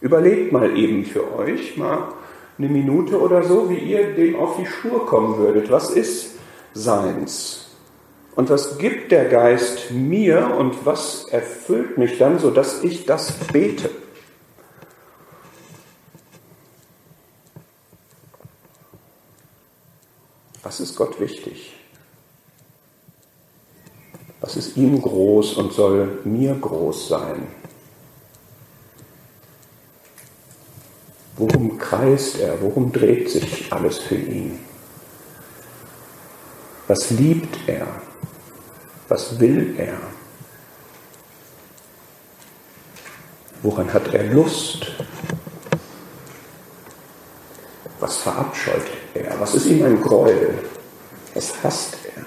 Überlegt 0.00 0.50
mal 0.50 0.78
eben 0.78 1.04
für 1.04 1.36
euch 1.36 1.76
mal 1.76 2.08
eine 2.56 2.68
Minute 2.68 3.20
oder 3.20 3.42
so, 3.42 3.68
wie 3.68 3.78
ihr 3.78 4.14
dem 4.14 4.36
auf 4.36 4.56
die 4.56 4.66
Spur 4.66 5.04
kommen 5.04 5.36
würdet. 5.36 5.70
Was 5.70 5.90
ist 5.90 6.36
Seins? 6.72 7.66
Und 8.34 8.48
was 8.48 8.78
gibt 8.78 9.12
der 9.12 9.26
Geist 9.26 9.90
mir 9.90 10.54
und 10.56 10.86
was 10.86 11.26
erfüllt 11.30 11.98
mich 11.98 12.16
dann, 12.16 12.38
sodass 12.38 12.82
ich 12.82 13.04
das 13.04 13.32
bete? 13.52 13.90
Was 20.62 20.80
ist 20.80 20.96
Gott 20.96 21.18
wichtig? 21.20 21.74
Was 24.40 24.56
ist 24.56 24.76
ihm 24.76 25.00
groß 25.00 25.54
und 25.54 25.72
soll 25.72 26.20
mir 26.24 26.54
groß 26.54 27.08
sein? 27.08 27.46
Worum 31.36 31.78
kreist 31.78 32.38
er? 32.38 32.60
Worum 32.60 32.92
dreht 32.92 33.30
sich 33.30 33.72
alles 33.72 33.98
für 33.98 34.16
ihn? 34.16 34.58
Was 36.88 37.10
liebt 37.10 37.68
er? 37.68 37.86
Was 39.08 39.38
will 39.40 39.74
er? 39.78 39.98
Woran 43.62 43.92
hat 43.92 44.12
er 44.12 44.24
Lust? 44.24 44.86
Was 48.00 48.16
verabscheut 48.18 48.86
er? 48.86 48.99
Was 49.14 49.54
ist 49.54 49.66
ihm 49.66 49.84
ein 49.84 50.00
Gräuel? 50.00 50.54
Was 51.34 51.52
hasst 51.64 51.96
er? 52.14 52.24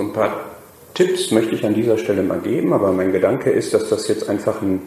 So 0.00 0.06
ein 0.06 0.14
paar 0.14 0.32
Tipps 0.94 1.30
möchte 1.30 1.54
ich 1.54 1.66
an 1.66 1.74
dieser 1.74 1.98
Stelle 1.98 2.22
mal 2.22 2.38
geben, 2.38 2.72
aber 2.72 2.90
mein 2.90 3.12
Gedanke 3.12 3.50
ist, 3.50 3.74
dass 3.74 3.90
das 3.90 4.08
jetzt 4.08 4.30
einfach 4.30 4.62
ein 4.62 4.80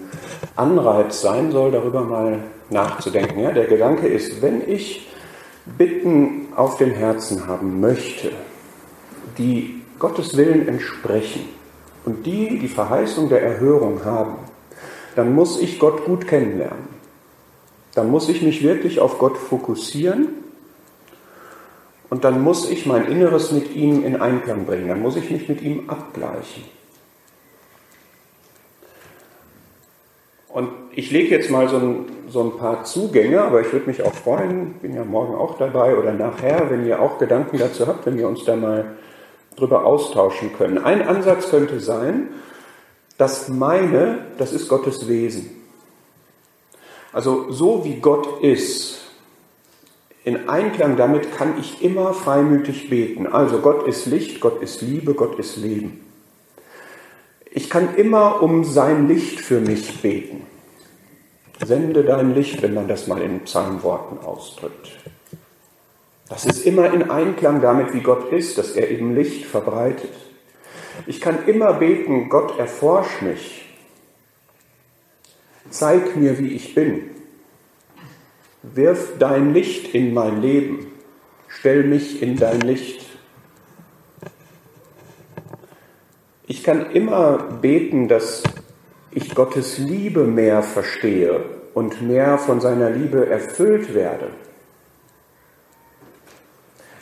Anreiz 0.56 1.22
sein 1.22 1.52
soll, 1.52 1.70
darüber 1.70 2.02
mal 2.02 2.40
nachzudenken. 2.72 3.40
Ja, 3.40 3.52
der 3.52 3.66
Gedanke 3.66 4.08
ist, 4.08 4.42
wenn 4.42 4.68
ich 4.68 5.08
Bitten 5.78 6.48
auf 6.56 6.78
dem 6.80 6.96
Herzen 6.96 7.46
haben 7.46 7.80
möchte, 7.80 8.32
die 9.38 9.84
Gottes 10.00 10.36
Willen 10.36 10.68
entsprechen 10.68 11.42
und 12.06 12.26
die 12.26 12.58
die 12.58 12.68
Verheißung 12.68 13.30
der 13.30 13.44
Erhörung 13.44 14.04
haben, 14.04 14.38
dann 15.16 15.36
muss 15.36 15.62
ich 15.62 15.78
Gott 15.78 16.06
gut 16.06 16.26
kennenlernen. 16.28 16.88
Dann 17.94 18.10
muss 18.10 18.30
ich 18.30 18.42
mich 18.42 18.64
wirklich 18.64 19.00
auf 19.00 19.20
Gott 19.20 19.38
fokussieren 19.38 20.43
und 22.14 22.24
dann 22.24 22.44
muss 22.44 22.70
ich 22.70 22.86
mein 22.86 23.08
Inneres 23.08 23.52
mit 23.52 23.76
ihm 23.76 24.06
in 24.06 24.22
Einklang 24.22 24.68
bringen, 24.68 24.88
dann 24.88 25.02
muss 25.02 25.16
ich 25.16 25.32
mich 25.32 25.50
mit 25.50 25.64
ihm 25.64 25.90
abgleichen. 25.90 26.64
Und 30.48 30.70
ich 30.92 31.10
lege 31.10 31.30
jetzt 31.34 31.50
mal 31.50 31.68
so 31.70 31.78
ein, 31.78 32.06
so 32.30 32.44
ein 32.44 32.56
paar 32.60 32.84
Zugänge, 32.84 33.42
aber 33.42 33.62
ich 33.62 33.74
würde 33.74 33.88
mich 33.88 34.04
auch 34.04 34.14
freuen, 34.14 34.74
bin 34.74 34.94
ja 34.94 35.04
morgen 35.04 35.34
auch 35.34 35.58
dabei 35.58 35.98
oder 35.98 36.14
nachher, 36.14 36.70
wenn 36.70 36.86
ihr 36.86 37.02
auch 37.02 37.18
Gedanken 37.18 37.58
dazu 37.58 37.88
habt, 37.88 38.06
wenn 38.06 38.20
wir 38.20 38.28
uns 38.28 38.46
da 38.46 38.56
mal 38.56 38.96
drüber 39.56 39.84
austauschen 39.84 40.56
können. 40.56 40.78
Ein 40.78 41.02
Ansatz 41.02 41.50
könnte 41.50 41.80
sein, 41.80 42.28
das 43.18 43.50
meine, 43.50 44.20
das 44.38 44.54
ist 44.54 44.68
Gottes 44.68 45.08
Wesen. 45.08 45.50
Also 47.12 47.52
so 47.52 47.84
wie 47.84 47.96
Gott 47.96 48.44
ist, 48.44 49.03
in 50.24 50.48
Einklang 50.48 50.96
damit 50.96 51.36
kann 51.36 51.60
ich 51.60 51.84
immer 51.84 52.14
freimütig 52.14 52.90
beten. 52.90 53.28
Also 53.28 53.60
Gott 53.60 53.88
ist 53.88 54.06
Licht, 54.06 54.40
Gott 54.40 54.62
ist 54.62 54.82
Liebe, 54.82 55.14
Gott 55.14 55.38
ist 55.38 55.58
Leben. 55.58 56.00
Ich 57.52 57.70
kann 57.70 57.96
immer 57.96 58.42
um 58.42 58.64
sein 58.64 59.08
Licht 59.08 59.40
für 59.42 59.60
mich 59.60 60.02
beten. 60.02 60.48
Sende 61.64 62.04
dein 62.04 62.34
Licht, 62.34 62.62
wenn 62.62 62.74
man 62.74 62.88
das 62.88 63.08
mal 63.08 63.22
in 63.22 63.42
Psalmworten 63.42 64.20
ausdrückt. 64.20 64.92
Das 66.30 66.46
ist 66.46 66.66
immer 66.66 66.92
in 66.92 67.12
Einklang 67.12 67.62
damit, 67.62 67.94
wie 67.94 68.00
Gott 68.00 68.32
ist, 68.32 68.58
dass 68.58 68.72
er 68.72 68.90
eben 68.90 69.14
Licht 69.14 69.46
verbreitet. 69.46 70.12
Ich 71.06 71.22
kann 71.22 71.46
immer 71.48 71.74
beten, 71.74 72.30
Gott 72.30 72.58
erforsch 72.58 73.22
mich. 73.22 73.66
Zeig 75.70 76.16
mir, 76.16 76.40
wie 76.40 76.54
ich 76.54 76.74
bin. 76.74 77.13
Wirf 78.64 79.18
dein 79.20 79.54
Licht 79.54 79.94
in 79.94 80.14
mein 80.14 80.42
Leben. 80.42 80.88
Stell 81.50 81.84
mich 81.84 82.22
in 82.22 82.38
dein 82.38 82.62
Licht. 82.62 83.06
Ich 86.48 86.64
kann 86.64 86.92
immer 86.92 87.38
beten, 87.62 88.08
dass 88.08 88.42
ich 89.12 89.36
Gottes 89.36 89.78
Liebe 89.78 90.24
mehr 90.24 90.64
verstehe 90.64 91.44
und 91.74 92.02
mehr 92.02 92.38
von 92.38 92.62
seiner 92.62 92.90
Liebe 92.90 93.28
erfüllt 93.28 93.94
werde. 93.94 94.30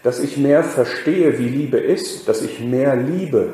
Dass 0.02 0.20
ich 0.20 0.38
mehr 0.38 0.64
verstehe, 0.64 1.38
wie 1.38 1.48
Liebe 1.48 1.78
ist, 1.78 2.28
dass 2.28 2.42
ich 2.42 2.60
mehr 2.60 2.96
liebe. 2.96 3.54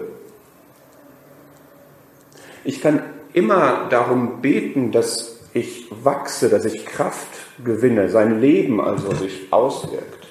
Ich 2.63 2.81
kann 2.81 3.03
immer 3.33 3.87
darum 3.89 4.41
beten, 4.41 4.93
dass 4.93 5.39
ich 5.53 5.87
wachse, 6.03 6.49
dass 6.49 6.63
ich 6.63 6.85
Kraft 6.85 7.36
gewinne, 7.63 8.09
sein 8.09 8.41
Leben 8.41 8.81
also 8.81 9.13
sich 9.13 9.47
auswirkt. 9.51 10.27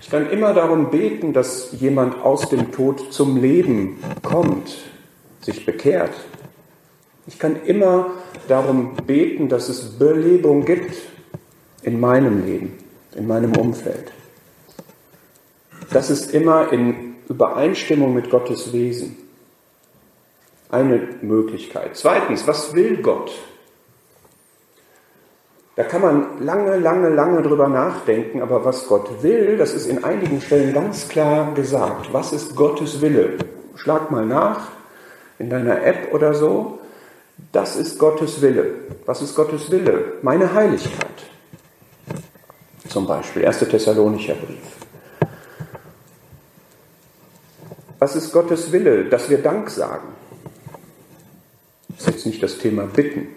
Ich 0.00 0.10
kann 0.10 0.30
immer 0.30 0.52
darum 0.54 0.90
beten, 0.90 1.32
dass 1.32 1.72
jemand 1.72 2.22
aus 2.22 2.48
dem 2.48 2.72
Tod 2.72 3.12
zum 3.12 3.40
Leben 3.40 3.98
kommt, 4.22 4.76
sich 5.40 5.64
bekehrt. 5.64 6.12
Ich 7.26 7.38
kann 7.38 7.62
immer 7.64 8.10
darum 8.48 8.96
beten, 9.06 9.48
dass 9.48 9.68
es 9.68 9.98
Belebung 9.98 10.64
gibt 10.64 10.94
in 11.82 12.00
meinem 12.00 12.44
Leben, 12.44 12.78
in 13.14 13.26
meinem 13.26 13.56
Umfeld. 13.56 14.12
Das 15.92 16.10
ist 16.10 16.32
immer 16.34 16.72
in 16.72 17.14
Übereinstimmung 17.28 18.14
mit 18.14 18.30
Gottes 18.30 18.72
Wesen. 18.72 19.16
Eine 20.70 21.08
Möglichkeit. 21.22 21.96
Zweitens, 21.96 22.46
was 22.46 22.74
will 22.74 22.98
Gott? 22.98 23.32
Da 25.80 25.86
kann 25.86 26.02
man 26.02 26.44
lange, 26.44 26.76
lange, 26.76 27.08
lange 27.08 27.40
drüber 27.40 27.66
nachdenken, 27.66 28.42
aber 28.42 28.66
was 28.66 28.86
Gott 28.86 29.22
will, 29.22 29.56
das 29.56 29.72
ist 29.72 29.86
in 29.86 30.04
einigen 30.04 30.42
Stellen 30.42 30.74
ganz 30.74 31.08
klar 31.08 31.54
gesagt. 31.54 32.12
Was 32.12 32.34
ist 32.34 32.54
Gottes 32.54 33.00
Wille? 33.00 33.38
Schlag 33.76 34.10
mal 34.10 34.26
nach 34.26 34.72
in 35.38 35.48
deiner 35.48 35.82
App 35.82 36.12
oder 36.12 36.34
so. 36.34 36.80
Das 37.50 37.76
ist 37.76 37.98
Gottes 37.98 38.42
Wille. 38.42 38.74
Was 39.06 39.22
ist 39.22 39.34
Gottes 39.34 39.70
Wille? 39.70 40.18
Meine 40.20 40.52
Heiligkeit. 40.52 41.06
Zum 42.86 43.06
Beispiel 43.06 43.46
1. 43.46 43.60
Thessalonicher 43.60 44.34
Brief. 44.34 44.58
Was 47.98 48.16
ist 48.16 48.34
Gottes 48.34 48.70
Wille? 48.70 49.06
Dass 49.06 49.30
wir 49.30 49.38
Dank 49.38 49.70
sagen. 49.70 50.08
Das 51.88 52.00
ist 52.00 52.14
jetzt 52.16 52.26
nicht 52.26 52.42
das 52.42 52.58
Thema 52.58 52.82
Bitten. 52.82 53.28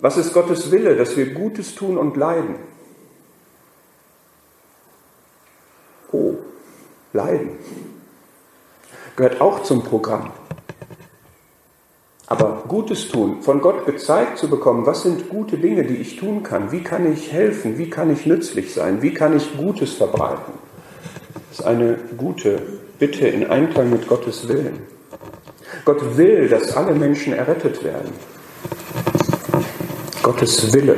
Was 0.00 0.16
ist 0.16 0.32
Gottes 0.32 0.70
Wille? 0.70 0.96
Dass 0.96 1.16
wir 1.16 1.34
Gutes 1.34 1.74
tun 1.74 1.98
und 1.98 2.16
leiden. 2.16 2.56
Oh, 6.12 6.34
leiden. 7.12 7.50
Gehört 9.16 9.40
auch 9.40 9.62
zum 9.62 9.82
Programm. 9.82 10.32
Aber 12.26 12.62
Gutes 12.68 13.08
tun, 13.08 13.42
von 13.42 13.60
Gott 13.60 13.86
gezeigt 13.86 14.38
zu 14.38 14.48
bekommen, 14.48 14.86
was 14.86 15.02
sind 15.02 15.28
gute 15.28 15.58
Dinge, 15.58 15.82
die 15.84 15.96
ich 15.96 16.16
tun 16.16 16.44
kann, 16.44 16.70
wie 16.70 16.82
kann 16.82 17.12
ich 17.12 17.32
helfen, 17.32 17.76
wie 17.76 17.90
kann 17.90 18.08
ich 18.12 18.24
nützlich 18.24 18.72
sein, 18.72 19.02
wie 19.02 19.12
kann 19.12 19.36
ich 19.36 19.56
Gutes 19.56 19.94
verbreiten, 19.94 20.54
ist 21.50 21.64
eine 21.64 21.98
gute 22.16 22.62
Bitte 23.00 23.26
in 23.26 23.50
Einklang 23.50 23.90
mit 23.90 24.06
Gottes 24.06 24.46
Willen. 24.46 24.78
Gott 25.84 26.16
will, 26.16 26.48
dass 26.48 26.76
alle 26.76 26.94
Menschen 26.94 27.32
errettet 27.32 27.82
werden. 27.82 28.12
Gottes 30.30 30.72
Wille. 30.72 30.96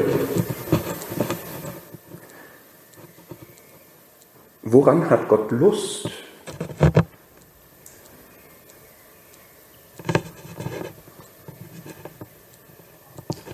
Woran 4.61 5.09
hat 5.09 5.27
Gott 5.27 5.51
Lust? 5.53 6.07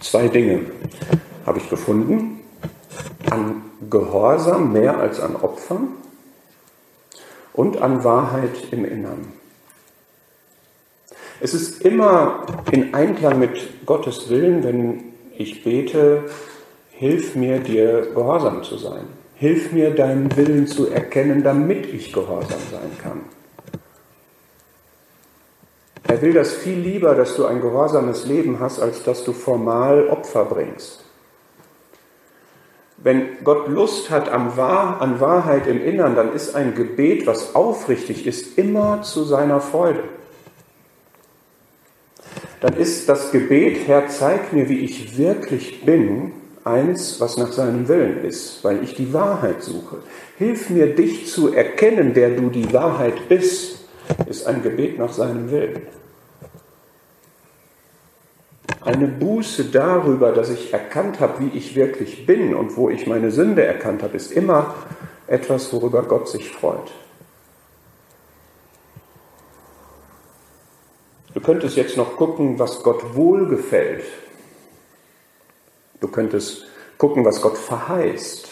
Zwei 0.01 0.27
Dinge 0.27 0.67
habe 1.47 1.59
ich 1.59 1.71
gefunden. 1.71 2.41
An 3.31 3.63
Gehorsam 3.89 4.73
mehr 4.73 4.99
als 4.99 5.21
an 5.21 5.37
Opfern 5.37 5.91
und 7.53 7.81
an 7.81 8.03
Wahrheit 8.03 8.73
im 8.73 8.85
Innern. 8.85 9.33
Es 11.39 11.55
ist 11.55 11.83
immer 11.83 12.47
in 12.73 12.95
Einklang 12.95 13.39
mit 13.39 13.87
Gottes 13.87 14.29
Willen, 14.29 14.65
wenn 14.65 15.18
ich 15.39 15.63
bete, 15.63 16.25
hilf 16.91 17.37
mir, 17.37 17.61
dir 17.61 18.09
gehorsam 18.13 18.65
zu 18.65 18.77
sein. 18.77 19.07
Hilf 19.37 19.73
mir, 19.73 19.93
deinen 19.93 20.37
Willen 20.37 20.67
zu 20.67 20.89
erkennen, 20.89 21.45
damit 21.45 21.87
ich 21.87 22.13
gehorsam 22.13 22.59
sein 22.73 22.91
kann. 23.01 23.21
Er 26.03 26.21
will 26.23 26.33
das 26.33 26.55
viel 26.55 26.79
lieber, 26.79 27.15
dass 27.15 27.37
du 27.37 27.47
ein 27.47 27.61
gehorsames 27.61 28.27
Leben 28.27 28.59
hast, 28.59 28.81
als 28.81 29.05
dass 29.05 29.25
du 29.25 29.33
formal 29.33 30.09
Opfer 30.09 30.45
bringst. 30.45 31.05
Wenn 32.97 33.45
Gott 33.45 33.69
Lust 33.69 34.11
hat 34.11 34.29
an 34.29 34.57
Wahrheit 34.57 35.69
im 35.69 35.85
Innern, 35.85 36.17
dann 36.17 36.33
ist 36.33 36.57
ein 36.57 36.75
Gebet, 36.75 37.29
was 37.29 37.55
aufrichtig 37.55 38.27
ist, 38.27 38.59
immer 38.59 39.03
zu 39.03 39.23
seiner 39.23 39.61
Freude 39.61 40.03
dann 42.61 42.77
ist 42.77 43.09
das 43.09 43.31
Gebet, 43.31 43.87
Herr, 43.87 44.09
zeig 44.09 44.53
mir, 44.53 44.69
wie 44.69 44.81
ich 44.81 45.17
wirklich 45.17 45.85
bin, 45.85 46.33
eins, 46.65 47.21
was 47.21 47.37
nach 47.37 47.53
seinem 47.53 47.89
Willen 47.89 48.25
ist, 48.25 48.63
weil 48.65 48.83
ich 48.83 48.95
die 48.95 49.13
Wahrheit 49.13 49.63
suche. 49.63 49.99
Hilf 50.37 50.71
mir, 50.71 50.95
dich 50.95 51.27
zu 51.27 51.53
erkennen, 51.53 52.15
der 52.15 52.31
du 52.31 52.51
die 52.51 52.73
Wahrheit 52.73 53.29
bist, 53.29 53.85
ist 54.29 54.47
ein 54.47 54.63
Gebet 54.63 54.99
nach 54.99 55.13
seinem 55.13 55.51
Willen. 55.51 55.83
Eine 58.81 59.07
Buße 59.07 59.67
darüber, 59.67 60.33
dass 60.33 60.51
ich 60.51 60.73
erkannt 60.73 61.21
habe, 61.21 61.41
wie 61.41 61.59
ich 61.59 61.75
wirklich 61.75 62.27
bin 62.27 62.55
und 62.55 62.77
wo 62.77 62.89
ich 62.89 63.07
meine 63.07 63.31
Sünde 63.31 63.65
erkannt 63.65 64.03
habe, 64.03 64.17
ist 64.17 64.33
immer 64.33 64.75
etwas, 65.27 65.73
worüber 65.73 66.03
Gott 66.03 66.29
sich 66.29 66.51
freut. 66.51 66.91
Du 71.39 71.45
könntest 71.45 71.77
jetzt 71.77 71.97
noch 71.97 72.17
gucken, 72.17 72.59
was 72.59 72.83
Gott 72.83 73.15
wohlgefällt. 73.15 74.03
Du 76.01 76.09
könntest 76.09 76.67
gucken, 76.99 77.25
was 77.25 77.41
Gott 77.41 77.57
verheißt. 77.57 78.49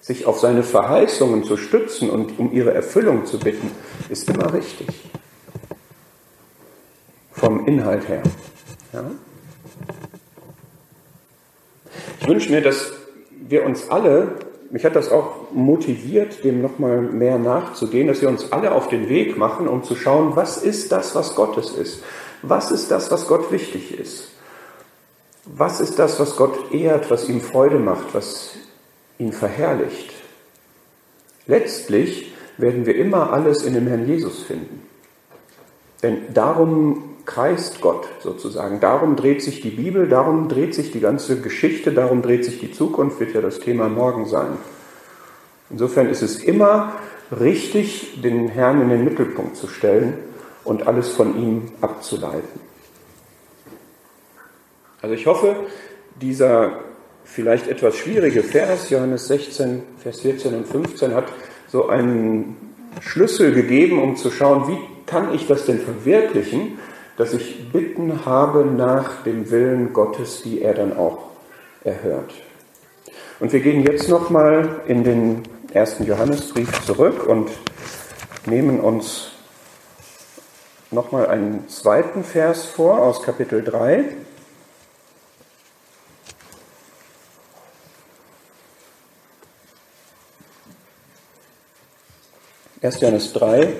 Sich 0.00 0.24
auf 0.26 0.38
seine 0.38 0.62
Verheißungen 0.62 1.42
zu 1.42 1.56
stützen 1.56 2.10
und 2.10 2.38
um 2.38 2.52
ihre 2.52 2.72
Erfüllung 2.72 3.26
zu 3.26 3.40
bitten, 3.40 3.72
ist 4.08 4.30
immer 4.30 4.54
richtig. 4.54 4.86
Vom 7.32 7.66
Inhalt 7.66 8.08
her. 8.08 8.22
Ja? 8.92 9.10
Ich 12.20 12.28
wünsche 12.28 12.52
mir, 12.52 12.60
dass 12.60 12.92
wir 13.30 13.66
uns 13.66 13.90
alle 13.90 14.36
mich 14.74 14.84
hat 14.84 14.96
das 14.96 15.12
auch 15.12 15.52
motiviert, 15.52 16.42
dem 16.42 16.60
nochmal 16.60 17.00
mehr 17.00 17.38
nachzugehen, 17.38 18.08
dass 18.08 18.22
wir 18.22 18.28
uns 18.28 18.50
alle 18.50 18.72
auf 18.72 18.88
den 18.88 19.08
Weg 19.08 19.38
machen, 19.38 19.68
um 19.68 19.84
zu 19.84 19.94
schauen, 19.94 20.34
was 20.34 20.56
ist 20.56 20.90
das, 20.90 21.14
was 21.14 21.36
Gottes 21.36 21.70
ist? 21.70 22.02
Was 22.42 22.72
ist 22.72 22.90
das, 22.90 23.08
was 23.12 23.28
Gott 23.28 23.52
wichtig 23.52 23.96
ist? 23.96 24.32
Was 25.44 25.80
ist 25.80 26.00
das, 26.00 26.18
was 26.18 26.34
Gott 26.34 26.74
ehrt, 26.74 27.08
was 27.08 27.28
ihm 27.28 27.40
Freude 27.40 27.78
macht, 27.78 28.14
was 28.14 28.56
ihn 29.16 29.32
verherrlicht? 29.32 30.12
Letztlich 31.46 32.32
werden 32.58 32.84
wir 32.84 32.96
immer 32.96 33.32
alles 33.32 33.62
in 33.62 33.74
dem 33.74 33.86
Herrn 33.86 34.08
Jesus 34.08 34.42
finden. 34.42 34.82
Denn 36.02 36.34
darum 36.34 37.13
kreist 37.26 37.80
Gott 37.80 38.06
sozusagen. 38.20 38.80
Darum 38.80 39.16
dreht 39.16 39.42
sich 39.42 39.60
die 39.60 39.70
Bibel, 39.70 40.08
darum 40.08 40.48
dreht 40.48 40.74
sich 40.74 40.92
die 40.92 41.00
ganze 41.00 41.40
Geschichte, 41.40 41.92
darum 41.92 42.22
dreht 42.22 42.44
sich 42.44 42.58
die 42.60 42.72
Zukunft, 42.72 43.20
wird 43.20 43.34
ja 43.34 43.40
das 43.40 43.60
Thema 43.60 43.88
morgen 43.88 44.26
sein. 44.26 44.58
Insofern 45.70 46.08
ist 46.08 46.22
es 46.22 46.42
immer 46.42 46.94
richtig, 47.30 48.20
den 48.22 48.48
Herrn 48.48 48.82
in 48.82 48.90
den 48.90 49.04
Mittelpunkt 49.04 49.56
zu 49.56 49.66
stellen 49.66 50.14
und 50.64 50.86
alles 50.86 51.08
von 51.08 51.36
ihm 51.40 51.62
abzuleiten. 51.80 52.60
Also 55.00 55.14
ich 55.14 55.26
hoffe, 55.26 55.56
dieser 56.20 56.80
vielleicht 57.24 57.68
etwas 57.68 57.96
schwierige 57.96 58.42
Vers, 58.42 58.90
Johannes 58.90 59.26
16, 59.28 59.82
Vers 59.98 60.20
14 60.20 60.54
und 60.54 60.66
15, 60.66 61.14
hat 61.14 61.26
so 61.68 61.88
einen 61.88 62.56
Schlüssel 63.00 63.52
gegeben, 63.52 64.00
um 64.00 64.16
zu 64.16 64.30
schauen, 64.30 64.68
wie 64.68 64.78
kann 65.06 65.34
ich 65.34 65.46
das 65.46 65.66
denn 65.66 65.80
verwirklichen, 65.80 66.78
dass 67.16 67.32
ich 67.32 67.70
Bitten 67.72 68.24
habe 68.24 68.64
nach 68.64 69.22
dem 69.22 69.50
Willen 69.50 69.92
Gottes, 69.92 70.42
die 70.42 70.62
er 70.62 70.74
dann 70.74 70.96
auch 70.96 71.18
erhört. 71.84 72.32
Und 73.40 73.52
wir 73.52 73.60
gehen 73.60 73.82
jetzt 73.82 74.08
nochmal 74.08 74.80
in 74.86 75.04
den 75.04 75.42
ersten 75.72 76.04
Johannesbrief 76.04 76.84
zurück 76.84 77.26
und 77.26 77.50
nehmen 78.46 78.80
uns 78.80 79.32
nochmal 80.90 81.26
einen 81.26 81.68
zweiten 81.68 82.24
Vers 82.24 82.64
vor 82.64 83.00
aus 83.00 83.22
Kapitel 83.22 83.62
3. 83.62 84.04
1. 92.82 93.00
Johannes 93.00 93.32
3, 93.32 93.72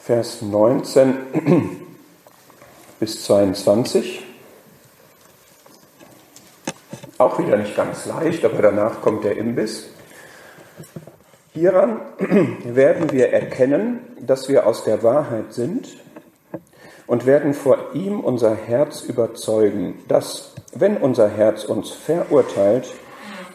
Vers 0.00 0.40
19 0.40 1.86
bis 3.00 3.24
22. 3.24 4.22
Auch 7.16 7.38
wieder 7.38 7.56
nicht 7.56 7.74
ganz 7.74 8.06
leicht, 8.06 8.44
aber 8.44 8.62
danach 8.62 9.00
kommt 9.00 9.24
der 9.24 9.36
Imbiss. 9.36 9.88
Hieran 11.52 12.00
werden 12.64 13.10
wir 13.10 13.32
erkennen, 13.32 14.00
dass 14.20 14.48
wir 14.48 14.66
aus 14.66 14.84
der 14.84 15.02
Wahrheit 15.02 15.52
sind 15.52 15.88
und 17.06 17.26
werden 17.26 17.54
vor 17.54 17.94
ihm 17.94 18.20
unser 18.20 18.54
Herz 18.54 19.00
überzeugen, 19.00 19.98
dass, 20.06 20.54
wenn 20.74 20.98
unser 20.98 21.28
Herz 21.28 21.64
uns 21.64 21.90
verurteilt, 21.90 22.94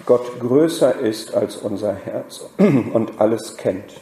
Gott 0.06 0.40
größer 0.40 1.00
ist 1.00 1.34
als 1.34 1.56
unser 1.56 1.94
Herz 1.94 2.46
und 2.58 3.20
alles 3.22 3.58
kennt. 3.58 3.94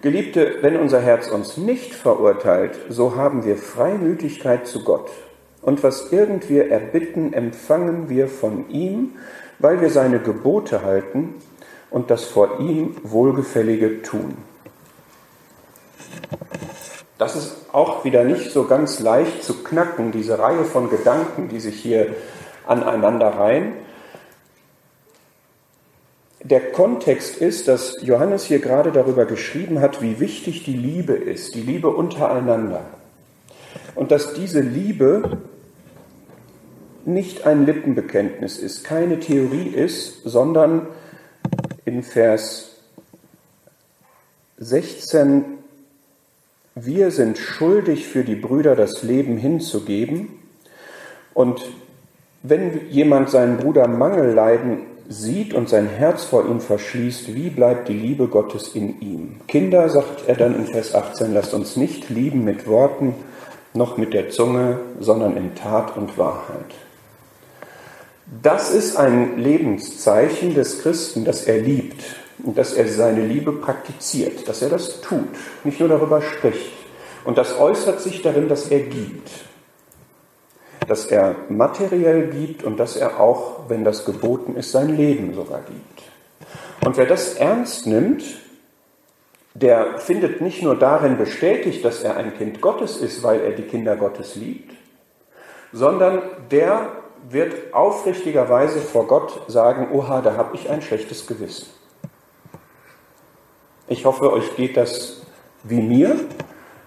Geliebte, 0.00 0.58
wenn 0.62 0.76
unser 0.76 1.00
Herz 1.00 1.28
uns 1.28 1.56
nicht 1.56 1.94
verurteilt, 1.94 2.78
so 2.88 3.16
haben 3.16 3.44
wir 3.44 3.56
Freimütigkeit 3.56 4.66
zu 4.66 4.82
Gott. 4.84 5.10
Und 5.60 5.82
was 5.82 6.12
irgend 6.12 6.48
wir 6.50 6.70
erbitten, 6.70 7.32
empfangen 7.32 8.08
wir 8.08 8.26
von 8.28 8.68
ihm, 8.68 9.12
weil 9.58 9.80
wir 9.80 9.90
seine 9.90 10.18
Gebote 10.18 10.82
halten 10.82 11.34
und 11.90 12.10
das 12.10 12.24
vor 12.24 12.58
ihm 12.58 12.96
Wohlgefällige 13.04 14.02
tun. 14.02 14.36
Das 17.18 17.36
ist 17.36 17.66
auch 17.72 18.04
wieder 18.04 18.24
nicht 18.24 18.50
so 18.50 18.64
ganz 18.64 18.98
leicht 18.98 19.44
zu 19.44 19.62
knacken, 19.62 20.10
diese 20.10 20.40
Reihe 20.40 20.64
von 20.64 20.90
Gedanken, 20.90 21.48
die 21.48 21.60
sich 21.60 21.80
hier 21.80 22.16
aneinander 22.66 23.28
reihen. 23.28 23.74
Der 26.44 26.72
Kontext 26.72 27.36
ist, 27.36 27.68
dass 27.68 27.96
Johannes 28.02 28.44
hier 28.44 28.58
gerade 28.58 28.90
darüber 28.90 29.26
geschrieben 29.26 29.80
hat, 29.80 30.02
wie 30.02 30.18
wichtig 30.18 30.64
die 30.64 30.76
Liebe 30.76 31.12
ist, 31.12 31.54
die 31.54 31.60
Liebe 31.60 31.88
untereinander. 31.88 32.84
Und 33.94 34.10
dass 34.10 34.34
diese 34.34 34.60
Liebe 34.60 35.38
nicht 37.04 37.46
ein 37.46 37.64
Lippenbekenntnis 37.64 38.58
ist, 38.58 38.82
keine 38.82 39.20
Theorie 39.20 39.68
ist, 39.68 40.22
sondern 40.24 40.86
in 41.84 42.02
Vers 42.02 42.76
16, 44.58 45.44
wir 46.74 47.10
sind 47.12 47.38
schuldig 47.38 48.08
für 48.08 48.24
die 48.24 48.36
Brüder 48.36 48.74
das 48.74 49.02
Leben 49.04 49.36
hinzugeben. 49.36 50.28
Und 51.34 51.62
wenn 52.42 52.88
jemand 52.90 53.30
seinen 53.30 53.58
Bruder 53.58 53.86
Mangel 53.86 54.32
leiden 54.32 54.86
sieht 55.12 55.54
und 55.54 55.68
sein 55.68 55.86
Herz 55.86 56.24
vor 56.24 56.46
ihm 56.46 56.60
verschließt, 56.60 57.34
wie 57.34 57.50
bleibt 57.50 57.88
die 57.88 57.94
Liebe 57.94 58.28
Gottes 58.28 58.68
in 58.68 59.00
ihm? 59.00 59.40
Kinder, 59.46 59.88
sagt 59.88 60.26
er 60.26 60.36
dann 60.36 60.56
in 60.56 60.66
Vers 60.66 60.94
18, 60.94 61.34
lasst 61.34 61.54
uns 61.54 61.76
nicht 61.76 62.10
lieben 62.10 62.44
mit 62.44 62.66
Worten, 62.66 63.14
noch 63.74 63.96
mit 63.96 64.14
der 64.14 64.30
Zunge, 64.30 64.80
sondern 65.00 65.36
in 65.36 65.54
Tat 65.54 65.96
und 65.96 66.18
Wahrheit. 66.18 66.74
Das 68.42 68.70
ist 68.70 68.96
ein 68.96 69.38
Lebenszeichen 69.38 70.54
des 70.54 70.80
Christen, 70.80 71.24
dass 71.24 71.44
er 71.44 71.58
liebt 71.58 72.02
und 72.42 72.56
dass 72.56 72.72
er 72.72 72.88
seine 72.88 73.26
Liebe 73.26 73.52
praktiziert, 73.52 74.48
dass 74.48 74.62
er 74.62 74.70
das 74.70 75.00
tut, 75.02 75.28
nicht 75.64 75.80
nur 75.80 75.88
darüber 75.88 76.22
spricht. 76.22 76.72
Und 77.24 77.38
das 77.38 77.58
äußert 77.58 78.00
sich 78.00 78.22
darin, 78.22 78.48
dass 78.48 78.68
er 78.68 78.80
gibt 78.80 79.30
dass 80.86 81.06
er 81.06 81.36
materiell 81.48 82.28
gibt 82.28 82.64
und 82.64 82.78
dass 82.78 82.96
er 82.96 83.20
auch, 83.20 83.68
wenn 83.68 83.84
das 83.84 84.04
geboten 84.04 84.56
ist, 84.56 84.72
sein 84.72 84.96
Leben 84.96 85.34
sogar 85.34 85.60
gibt. 85.60 86.02
Und 86.84 86.96
wer 86.96 87.06
das 87.06 87.34
ernst 87.34 87.86
nimmt, 87.86 88.22
der 89.54 89.98
findet 89.98 90.40
nicht 90.40 90.62
nur 90.62 90.76
darin 90.78 91.18
bestätigt, 91.18 91.84
dass 91.84 92.02
er 92.02 92.16
ein 92.16 92.36
Kind 92.36 92.60
Gottes 92.60 92.96
ist, 92.96 93.22
weil 93.22 93.40
er 93.40 93.52
die 93.52 93.62
Kinder 93.62 93.96
Gottes 93.96 94.34
liebt, 94.34 94.72
sondern 95.72 96.22
der 96.50 96.92
wird 97.28 97.72
aufrichtigerweise 97.72 98.80
vor 98.80 99.06
Gott 99.06 99.42
sagen, 99.48 99.88
oha, 99.92 100.22
da 100.22 100.36
habe 100.36 100.56
ich 100.56 100.68
ein 100.68 100.82
schlechtes 100.82 101.26
Gewissen. 101.26 101.66
Ich 103.86 104.04
hoffe, 104.04 104.32
euch 104.32 104.56
geht 104.56 104.76
das 104.76 105.22
wie 105.62 105.80
mir, 105.80 106.16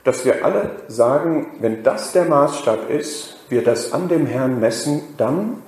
dass 0.05 0.23
wir 0.23 0.45
alle 0.45 0.83
sagen, 0.87 1.47
wenn 1.59 1.83
das 1.83 2.13
der 2.13 2.25
Maßstab 2.25 2.89
ist, 2.89 3.37
wir 3.49 3.63
das 3.63 3.91
an 3.91 4.07
dem 4.07 4.27
Herrn 4.27 4.59
messen, 4.59 5.01
dann 5.17 5.63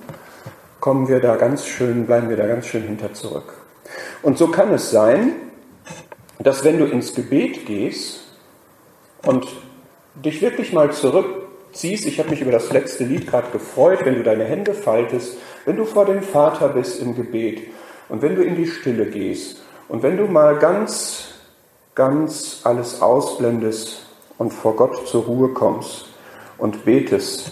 kommen 0.80 1.08
wir 1.08 1.20
da 1.20 1.36
ganz 1.36 1.66
schön, 1.66 2.06
bleiben 2.06 2.30
wir 2.30 2.36
da 2.36 2.46
ganz 2.46 2.66
schön 2.66 2.84
hinter 2.84 3.12
zurück. 3.12 3.52
Und 4.22 4.38
so 4.38 4.46
kann 4.48 4.72
es 4.72 4.90
sein, 4.90 5.32
dass 6.38 6.64
wenn 6.64 6.78
du 6.78 6.84
ins 6.84 7.14
Gebet 7.14 7.66
gehst 7.66 8.20
und 9.26 9.48
dich 10.14 10.40
wirklich 10.40 10.72
mal 10.72 10.92
zurückziehst, 10.92 12.06
ich 12.06 12.20
habe 12.20 12.30
mich 12.30 12.40
über 12.40 12.52
das 12.52 12.72
letzte 12.72 13.04
Lied 13.04 13.26
gerade 13.26 13.50
gefreut, 13.50 14.00
wenn 14.04 14.14
du 14.14 14.22
deine 14.22 14.44
Hände 14.44 14.72
faltest, 14.72 15.36
wenn 15.64 15.76
du 15.76 15.84
vor 15.84 16.04
dem 16.04 16.22
Vater 16.22 16.68
bist 16.68 17.02
im 17.02 17.16
Gebet 17.16 17.62
und 18.08 18.22
wenn 18.22 18.36
du 18.36 18.42
in 18.42 18.54
die 18.54 18.68
Stille 18.68 19.06
gehst 19.06 19.62
und 19.88 20.04
wenn 20.04 20.16
du 20.16 20.26
mal 20.26 20.58
ganz, 20.60 21.34
ganz 21.96 22.60
alles 22.62 23.02
ausblendest 23.02 24.07
und 24.38 24.52
vor 24.52 24.76
Gott 24.76 25.06
zur 25.06 25.24
Ruhe 25.24 25.48
kommst 25.50 26.06
und 26.56 26.84
betest, 26.84 27.50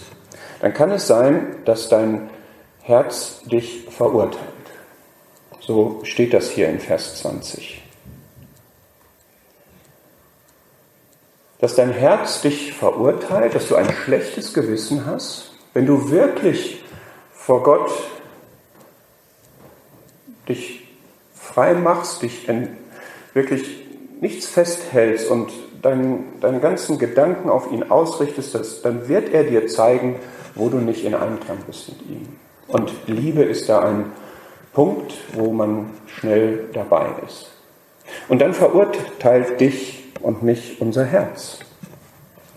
dann 0.61 0.73
kann 0.73 0.91
es 0.91 1.07
sein, 1.07 1.57
dass 1.65 1.89
dein 1.89 2.29
Herz 2.81 3.41
dich 3.43 3.85
verurteilt. 3.89 4.41
So 5.59 5.99
steht 6.03 6.33
das 6.33 6.49
hier 6.49 6.69
in 6.69 6.79
Vers 6.79 7.19
20. 7.19 7.83
Dass 11.59 11.75
dein 11.75 11.91
Herz 11.91 12.41
dich 12.41 12.73
verurteilt, 12.73 13.55
dass 13.55 13.67
du 13.67 13.75
ein 13.75 13.91
schlechtes 13.91 14.53
Gewissen 14.53 15.05
hast, 15.05 15.51
wenn 15.73 15.85
du 15.85 16.09
wirklich 16.09 16.83
vor 17.33 17.63
Gott 17.63 17.91
dich 20.47 20.87
frei 21.33 21.73
machst, 21.73 22.21
dich 22.21 22.47
wirklich 23.33 23.85
nichts 24.21 24.47
festhältst 24.47 25.29
und 25.29 25.51
deinen, 25.81 26.39
deine 26.41 26.59
ganzen 26.59 26.97
Gedanken 26.97 27.49
auf 27.49 27.71
ihn 27.71 27.89
ausrichtest, 27.89 28.83
dann 28.83 29.07
wird 29.07 29.33
er 29.33 29.43
dir 29.43 29.67
zeigen, 29.67 30.15
wo 30.55 30.69
du 30.69 30.77
nicht 30.77 31.03
in 31.05 31.13
Einklang 31.13 31.59
bist 31.67 31.89
mit 31.89 32.01
ihm. 32.09 32.27
Und 32.67 32.91
Liebe 33.07 33.43
ist 33.43 33.69
da 33.69 33.81
ein 33.81 34.11
Punkt, 34.73 35.13
wo 35.33 35.51
man 35.51 35.91
schnell 36.07 36.69
dabei 36.73 37.07
ist. 37.25 37.51
Und 38.27 38.39
dann 38.39 38.53
verurteilt 38.53 39.59
dich 39.59 40.05
und 40.21 40.43
mich 40.43 40.81
unser 40.81 41.05
Herz. 41.05 41.59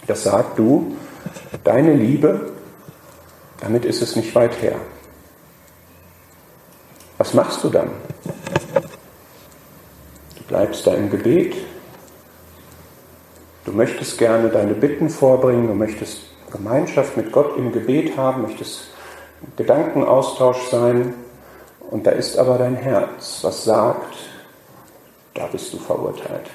Das 0.07 0.25
sagt 0.25 0.59
du, 0.59 0.97
deine 1.65 1.95
Liebe, 1.95 2.53
damit 3.61 3.85
ist 3.85 4.03
es 4.03 4.17
nicht 4.17 4.35
weit 4.35 4.61
her. 4.63 4.77
Was 7.19 7.35
machst 7.35 7.63
du 7.63 7.69
dann? 7.69 7.91
Du 10.37 10.43
bleibst 10.49 10.87
da 10.87 10.95
im 10.95 11.11
Gebet. 11.11 11.55
Du 13.65 13.73
möchtest 13.73 14.19
gerne 14.19 14.49
deine 14.49 14.75
Bitten 14.75 15.11
vorbringen, 15.11 15.67
du 15.67 15.75
möchtest 15.75 16.23
Gemeinschaft 16.51 17.17
mit 17.17 17.31
Gott 17.31 17.57
im 17.57 17.73
Gebet 17.73 18.17
haben, 18.17 18.43
möchtest 18.43 18.89
Gedankenaustausch 19.57 20.69
sein. 20.71 21.15
Und 21.91 22.07
da 22.07 22.13
ist 22.13 22.39
aber 22.39 22.59
dein 22.59 22.77
Herz, 22.77 23.41
was 23.43 23.65
sagt, 23.65 24.17
da 25.35 25.47
bist 25.47 25.73
du 25.73 25.79
verurteilt. 25.79 26.51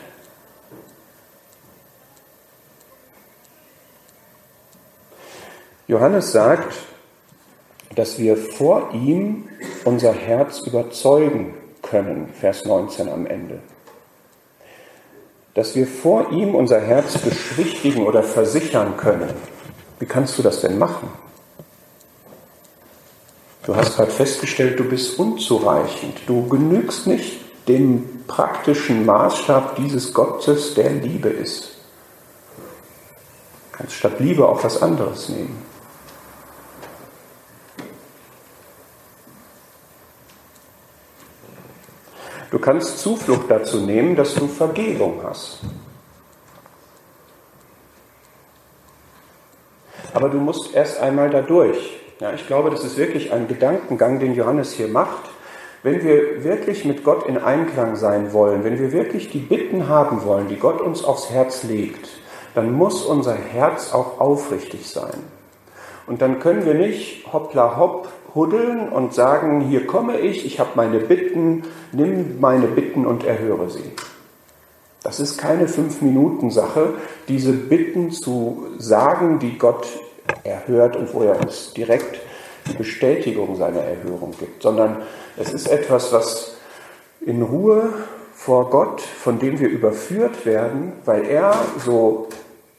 Johannes 5.87 6.31
sagt, 6.31 6.73
dass 7.95 8.17
wir 8.17 8.35
vor 8.37 8.91
ihm 8.93 9.47
unser 9.83 10.13
Herz 10.13 10.61
überzeugen 10.61 11.53
können, 11.81 12.33
Vers 12.33 12.65
19 12.65 13.07
am 13.07 13.27
Ende. 13.27 13.59
Dass 15.55 15.75
wir 15.75 15.87
vor 15.87 16.31
ihm 16.31 16.53
unser 16.53 16.79
Herz 16.79 17.17
beschwichtigen 17.17 18.05
oder 18.05 18.21
versichern 18.21 18.97
können. 18.97 19.33
Wie 19.99 20.05
kannst 20.05 20.37
du 20.37 20.43
das 20.43 20.61
denn 20.61 20.77
machen? 20.77 21.09
Du 23.65 23.75
hast 23.75 23.95
gerade 23.95 24.11
festgestellt, 24.11 24.79
du 24.79 24.83
bist 24.83 25.17
unzureichend. 25.17 26.19
Du 26.27 26.47
genügst 26.47 27.07
nicht 27.07 27.39
dem 27.67 28.25
praktischen 28.27 29.05
Maßstab 29.05 29.75
dieses 29.77 30.13
Gottes, 30.13 30.75
der 30.75 30.91
Liebe 30.91 31.29
ist. 31.29 31.71
Du 33.71 33.77
kannst 33.77 33.93
statt 33.93 34.19
Liebe 34.19 34.47
auch 34.47 34.63
was 34.63 34.81
anderes 34.81 35.29
nehmen. 35.29 35.74
Du 42.55 42.61
kannst 42.61 42.99
Zuflucht 42.99 43.51
dazu 43.51 43.81
nehmen, 43.81 44.15
dass 44.15 44.33
du 44.33 44.47
Vergebung 44.47 45.19
hast. 45.25 45.59
Aber 50.13 50.29
du 50.29 50.37
musst 50.37 50.73
erst 50.73 51.01
einmal 51.01 51.29
dadurch. 51.29 51.99
Ja, 52.21 52.31
ich 52.31 52.47
glaube, 52.47 52.69
das 52.69 52.85
ist 52.85 52.95
wirklich 52.95 53.33
ein 53.33 53.49
Gedankengang, 53.49 54.21
den 54.21 54.35
Johannes 54.35 54.71
hier 54.71 54.87
macht. 54.87 55.29
Wenn 55.83 56.01
wir 56.01 56.45
wirklich 56.45 56.85
mit 56.85 57.03
Gott 57.03 57.27
in 57.27 57.37
Einklang 57.37 57.97
sein 57.97 58.31
wollen, 58.31 58.63
wenn 58.63 58.79
wir 58.79 58.93
wirklich 58.93 59.29
die 59.29 59.39
Bitten 59.39 59.89
haben 59.89 60.23
wollen, 60.23 60.47
die 60.47 60.55
Gott 60.55 60.79
uns 60.79 61.03
aufs 61.03 61.29
Herz 61.29 61.63
legt, 61.63 62.07
dann 62.53 62.71
muss 62.71 63.03
unser 63.03 63.35
Herz 63.35 63.91
auch 63.91 64.21
aufrichtig 64.21 64.89
sein. 64.89 65.25
Und 66.07 66.21
dann 66.21 66.39
können 66.39 66.65
wir 66.65 66.75
nicht 66.75 67.33
hoppla 67.33 67.75
hopp 67.75 68.07
huddeln 68.35 68.89
und 68.89 69.13
sagen, 69.13 69.61
hier 69.61 69.87
komme 69.87 70.19
ich, 70.19 70.45
ich 70.45 70.59
habe 70.59 70.71
meine 70.75 70.99
Bitten, 70.99 71.63
nimm 71.93 72.39
meine 72.39 72.67
Bitten 72.67 73.05
und 73.05 73.23
erhöre 73.23 73.69
sie. 73.69 73.91
Das 75.01 75.19
ist 75.19 75.37
keine 75.37 75.67
Fünf-Minuten-Sache, 75.67 76.95
diese 77.27 77.53
Bitten 77.53 78.11
zu 78.11 78.67
sagen, 78.77 79.39
die 79.39 79.57
Gott 79.57 79.87
erhört 80.43 80.95
und 80.95 81.13
wo 81.13 81.21
er 81.21 81.39
uns 81.39 81.73
direkt 81.73 82.19
die 82.67 82.73
Bestätigung 82.73 83.55
seiner 83.55 83.81
Erhörung 83.81 84.33
gibt, 84.39 84.63
sondern 84.63 85.03
es 85.37 85.53
ist 85.53 85.67
etwas, 85.67 86.11
was 86.11 86.55
in 87.21 87.41
Ruhe 87.41 87.93
vor 88.33 88.69
Gott, 88.69 89.01
von 89.01 89.39
dem 89.39 89.59
wir 89.59 89.69
überführt 89.69 90.45
werden, 90.45 90.93
weil 91.05 91.25
er 91.25 91.55
so 91.83 92.27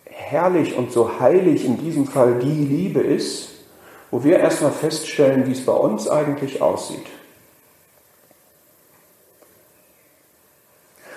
herrlich 0.05 0.77
und 0.77 0.93
so 0.93 1.21
heilig 1.21 1.65
in 1.65 1.79
diesem 1.79 2.07
Fall 2.07 2.41
die 2.41 2.65
Liebe 2.65 3.01
ist, 3.01 3.56
wo 4.11 4.25
wir 4.25 4.39
erstmal 4.39 4.73
feststellen, 4.73 5.47
wie 5.47 5.53
es 5.53 5.65
bei 5.65 5.73
uns 5.73 6.09
eigentlich 6.09 6.63
aussieht. 6.63 7.07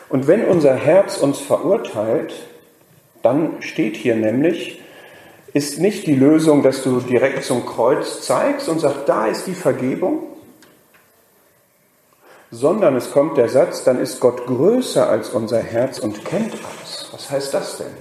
Und 0.09 0.27
wenn 0.27 0.45
unser 0.45 0.73
Herz 0.73 1.17
uns 1.17 1.39
verurteilt, 1.39 2.33
dann 3.21 3.61
steht 3.61 3.95
hier 3.95 4.15
nämlich, 4.15 4.81
ist 5.53 5.79
nicht 5.79 6.07
die 6.07 6.15
Lösung, 6.15 6.63
dass 6.63 6.83
du 6.83 6.99
direkt 6.99 7.43
zum 7.43 7.65
Kreuz 7.65 8.21
zeigst 8.21 8.69
und 8.69 8.79
sagst, 8.79 9.07
da 9.07 9.27
ist 9.27 9.45
die 9.45 9.53
Vergebung, 9.53 10.23
sondern 12.51 12.95
es 12.95 13.11
kommt 13.11 13.37
der 13.37 13.49
Satz, 13.49 13.83
dann 13.83 13.99
ist 13.99 14.19
Gott 14.19 14.47
größer 14.47 15.07
als 15.07 15.29
unser 15.29 15.59
Herz 15.59 15.99
und 15.99 16.25
kennt 16.25 16.53
alles. 16.53 17.09
Was 17.11 17.29
heißt 17.29 17.53
das 17.53 17.77
denn? 17.77 17.93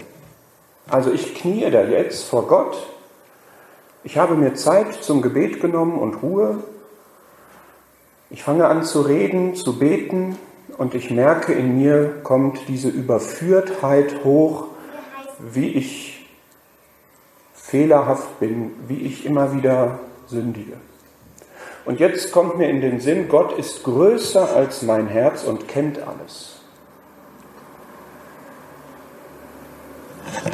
Also 0.88 1.12
ich 1.12 1.34
kniee 1.34 1.70
da 1.70 1.82
jetzt 1.82 2.24
vor 2.24 2.46
Gott 2.46 2.76
ich 4.04 4.16
habe 4.16 4.34
mir 4.34 4.54
Zeit 4.54 4.94
zum 5.02 5.22
Gebet 5.22 5.60
genommen 5.60 5.98
und 5.98 6.22
Ruhe. 6.22 6.62
Ich 8.30 8.42
fange 8.42 8.66
an 8.66 8.84
zu 8.84 9.00
reden, 9.00 9.54
zu 9.54 9.78
beten 9.78 10.38
und 10.76 10.94
ich 10.94 11.10
merke, 11.10 11.52
in 11.52 11.78
mir 11.78 12.20
kommt 12.22 12.60
diese 12.68 12.88
Überführtheit 12.88 14.24
hoch, 14.24 14.66
wie 15.38 15.68
ich 15.68 16.26
fehlerhaft 17.54 18.40
bin, 18.40 18.72
wie 18.86 19.02
ich 19.02 19.26
immer 19.26 19.54
wieder 19.54 19.98
sündige. 20.26 20.74
Und 21.84 22.00
jetzt 22.00 22.32
kommt 22.32 22.58
mir 22.58 22.68
in 22.68 22.80
den 22.80 23.00
Sinn, 23.00 23.28
Gott 23.28 23.58
ist 23.58 23.82
größer 23.84 24.54
als 24.54 24.82
mein 24.82 25.06
Herz 25.06 25.44
und 25.44 25.68
kennt 25.68 25.98
alles. 26.06 26.57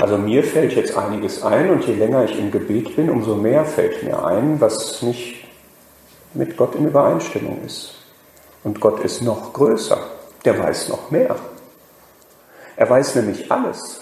Also 0.00 0.18
mir 0.18 0.42
fällt 0.42 0.72
jetzt 0.72 0.96
einiges 0.96 1.42
ein 1.42 1.70
und 1.70 1.86
je 1.86 1.94
länger 1.94 2.24
ich 2.24 2.38
im 2.38 2.50
Gebet 2.50 2.96
bin, 2.96 3.10
umso 3.10 3.34
mehr 3.36 3.64
fällt 3.64 4.02
mir 4.02 4.24
ein, 4.24 4.60
was 4.60 5.02
nicht 5.02 5.44
mit 6.32 6.56
Gott 6.56 6.74
in 6.74 6.86
Übereinstimmung 6.86 7.62
ist. 7.64 7.94
Und 8.62 8.80
Gott 8.80 9.00
ist 9.00 9.22
noch 9.22 9.52
größer, 9.52 9.98
der 10.44 10.58
weiß 10.58 10.88
noch 10.88 11.10
mehr. 11.10 11.36
Er 12.76 12.90
weiß 12.90 13.14
nämlich 13.16 13.50
alles. 13.52 14.00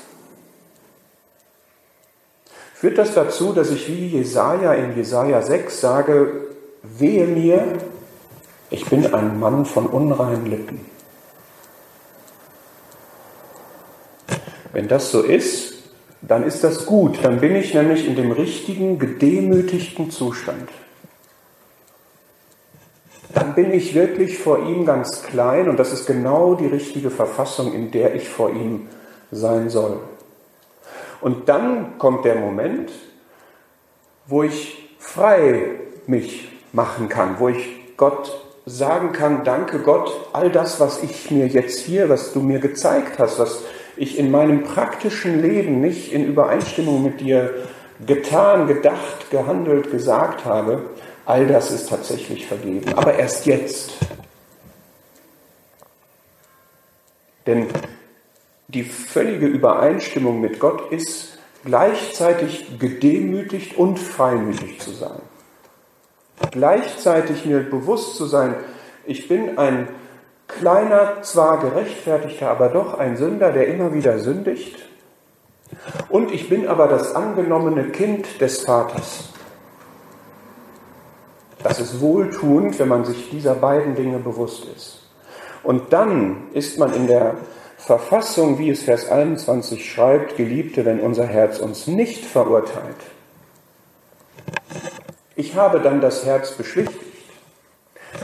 Führt 2.75 2.99
das 2.99 3.15
dazu, 3.15 3.53
dass 3.53 3.71
ich 3.71 3.87
wie 3.89 4.09
Jesaja 4.09 4.75
in 4.75 4.97
Jesaja 4.97 5.43
6 5.43 5.81
sage, 5.81 6.49
wehe 6.83 7.27
mir, 7.27 7.79
ich 8.71 8.87
bin 8.87 9.13
ein 9.15 9.39
Mann 9.39 9.67
von 9.67 9.87
unreinen 9.87 10.47
Lippen. 10.47 10.85
Wenn 14.73 14.89
das 14.89 15.11
so 15.11 15.21
ist, 15.21 15.72
dann 16.23 16.45
ist 16.45 16.63
das 16.63 16.87
gut. 16.87 17.19
Dann 17.23 17.41
bin 17.41 17.57
ich 17.57 17.75
nämlich 17.75 18.07
in 18.07 18.17
dem 18.17 18.31
richtigen, 18.31 18.99
gedemütigten 18.99 20.11
Zustand. 20.11 20.69
Dann 23.35 23.55
bin 23.55 23.73
ich 23.73 23.95
wirklich 23.95 24.39
vor 24.39 24.61
ihm 24.61 24.85
ganz 24.85 25.23
klein 25.23 25.69
und 25.69 25.79
das 25.79 25.93
ist 25.93 26.07
genau 26.07 26.55
die 26.55 26.67
richtige 26.67 27.11
Verfassung, 27.11 27.73
in 27.73 27.91
der 27.91 28.15
ich 28.15 28.29
vor 28.29 28.51
ihm 28.51 28.89
sein 29.31 29.71
soll. 29.71 30.01
Und 31.21 31.49
dann 31.49 31.99
kommt 31.99 32.25
der 32.25 32.37
Moment, 32.37 32.93
wo 34.27 34.43
ich 34.43 34.89
frei 34.99 35.71
mich 36.07 36.51
machen 36.73 37.09
kann, 37.09 37.37
wo 37.39 37.49
ich 37.49 37.97
Gott 37.97 38.43
sagen 38.67 39.13
kann, 39.13 39.45
danke 39.45 39.81
Gott, 39.81 40.13
all 40.33 40.51
das, 40.51 40.79
was 40.79 41.03
ich 41.03 41.31
mir 41.31 41.47
jetzt 41.47 41.81
hier, 41.81 42.09
was 42.09 42.33
du 42.33 42.41
mir 42.41 42.59
gezeigt 42.59 43.19
hast, 43.19 43.39
was 43.39 43.63
ich 43.97 44.19
in 44.19 44.31
meinem 44.31 44.65
praktischen 44.65 45.43
Leben 45.43 45.81
nicht 45.81 46.13
in 46.13 46.25
Übereinstimmung 46.25 47.03
mit 47.03 47.21
dir 47.21 47.55
getan, 48.07 48.67
gedacht, 48.67 49.31
gehandelt, 49.31 49.91
gesagt 49.91 50.45
habe, 50.45 50.91
all 51.25 51.47
das 51.47 51.71
ist 51.71 51.89
tatsächlich 51.89 52.47
vergeben. 52.47 52.95
Aber 52.95 53.15
erst 53.15 53.47
jetzt. 53.47 53.93
Denn 57.47 57.67
die 58.69 58.85
völlige 58.85 59.47
Übereinstimmung 59.47 60.41
mit 60.41 60.59
Gott 60.59 60.91
ist 60.93 61.39
gleichzeitig 61.65 62.79
gedemütigt 62.79 63.77
und 63.77 63.99
freimütig 63.99 64.81
zu 64.81 64.91
sein. 64.93 65.21
Gleichzeitig 66.51 67.45
mir 67.45 67.61
bewusst 67.61 68.17
zu 68.17 68.27
sein, 68.27 68.55
ich 69.07 69.29
bin 69.29 69.59
ein 69.59 69.89
kleiner, 70.63 71.23
zwar 71.23 71.59
gerechtfertigter, 71.59 72.49
aber 72.49 72.69
doch 72.69 72.97
ein 72.97 73.17
Sünder, 73.17 73.51
der 73.51 73.67
immer 73.67 73.93
wieder 73.93 74.21
sündigt. 74.21 74.79
Und 76.09 76.33
ich 76.33 76.49
bin 76.49 76.69
aber 76.69 76.87
das 76.87 77.17
angenommene 77.17 77.89
Kind 77.89 78.41
des 78.41 78.61
Vaters. 78.61 79.31
Das 81.65 81.81
ist 81.81 82.01
wohltuend, 82.01 82.79
wenn 82.79 82.87
man 82.87 83.05
sich 83.05 83.29
dieser 83.31 83.57
beiden 83.57 83.97
Dinge 83.97 84.19
bewusst 84.19 84.65
ist. 84.77 85.01
Und 85.65 85.93
dann 85.93 86.45
ist 86.53 86.79
man 86.79 86.93
in 86.95 87.09
der 87.09 87.35
Verfassung, 87.77 88.61
wie 88.61 88.71
es 88.71 88.85
Vers 88.85 89.11
21 89.11 89.91
schreibt, 89.93 90.37
Geliebte, 90.37 90.85
wenn 90.85 91.01
unser 91.01 91.27
Herz 91.27 91.59
uns 91.59 91.89
nicht 91.89 92.25
verurteilt. 92.25 93.03
Ich 95.35 95.57
habe 95.57 95.81
dann 95.81 96.01
das 96.01 96.25
Herz 96.25 96.53
beschwichtigt. 96.53 97.02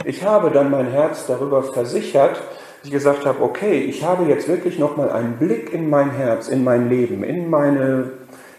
Ich 0.05 0.23
habe 0.23 0.51
dann 0.51 0.71
mein 0.71 0.87
Herz 0.87 1.25
darüber 1.27 1.63
versichert, 1.63 2.35
dass 2.37 2.85
ich 2.85 2.91
gesagt 2.91 3.25
habe, 3.25 3.43
okay, 3.43 3.79
ich 3.79 4.03
habe 4.03 4.23
jetzt 4.25 4.47
wirklich 4.47 4.79
nochmal 4.79 5.11
einen 5.11 5.37
Blick 5.37 5.73
in 5.73 5.89
mein 5.89 6.11
Herz, 6.11 6.47
in 6.47 6.63
mein 6.63 6.89
Leben, 6.89 7.23
in 7.23 7.49
meine 7.49 8.11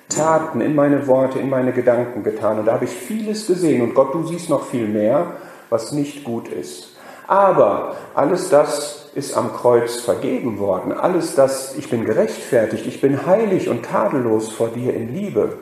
Taten, 0.09 0.61
in 0.61 0.74
meine 0.74 1.07
Worte, 1.07 1.38
in 1.38 1.48
meine 1.48 1.72
Gedanken 1.72 2.22
getan. 2.22 2.59
Und 2.59 2.66
da 2.66 2.74
habe 2.74 2.85
ich 2.85 2.90
vieles 2.90 3.46
gesehen. 3.46 3.83
Und 3.83 3.94
Gott, 3.94 4.12
du 4.12 4.26
siehst 4.26 4.50
noch 4.50 4.66
viel 4.66 4.87
mehr, 4.87 5.33
was 5.70 5.92
nicht 5.92 6.24
gut 6.24 6.48
ist. 6.48 6.88
Aber 7.26 7.96
alles 8.14 8.50
das 8.50 9.09
ist 9.14 9.37
am 9.37 9.53
Kreuz 9.53 9.96
vergeben 10.00 10.59
worden. 10.59 10.92
Alles 10.92 11.35
das, 11.35 11.76
ich 11.76 11.88
bin 11.88 12.05
gerechtfertigt, 12.05 12.87
ich 12.87 13.00
bin 13.00 13.24
heilig 13.26 13.68
und 13.68 13.85
tadellos 13.85 14.50
vor 14.50 14.68
dir 14.68 14.94
in 14.94 15.14
Liebe. 15.14 15.57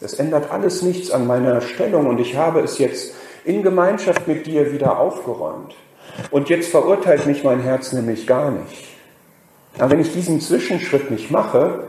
Das 0.00 0.14
ändert 0.14 0.52
alles 0.52 0.82
nichts 0.82 1.10
an 1.10 1.26
meiner 1.26 1.60
Stellung 1.60 2.06
und 2.06 2.20
ich 2.20 2.36
habe 2.36 2.60
es 2.60 2.78
jetzt 2.78 3.14
in 3.44 3.62
Gemeinschaft 3.62 4.26
mit 4.26 4.46
dir 4.46 4.72
wieder 4.72 4.98
aufgeräumt. 4.98 5.74
Und 6.30 6.48
jetzt 6.48 6.70
verurteilt 6.70 7.26
mich 7.26 7.44
mein 7.44 7.60
Herz 7.60 7.92
nämlich 7.92 8.26
gar 8.26 8.50
nicht. 8.50 8.88
Aber 9.78 9.90
wenn 9.90 10.00
ich 10.00 10.12
diesen 10.12 10.40
Zwischenschritt 10.40 11.10
nicht 11.10 11.30
mache, 11.30 11.84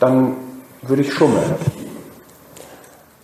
dann 0.00 0.36
würde 0.82 1.02
ich 1.02 1.12
schummeln. 1.12 1.54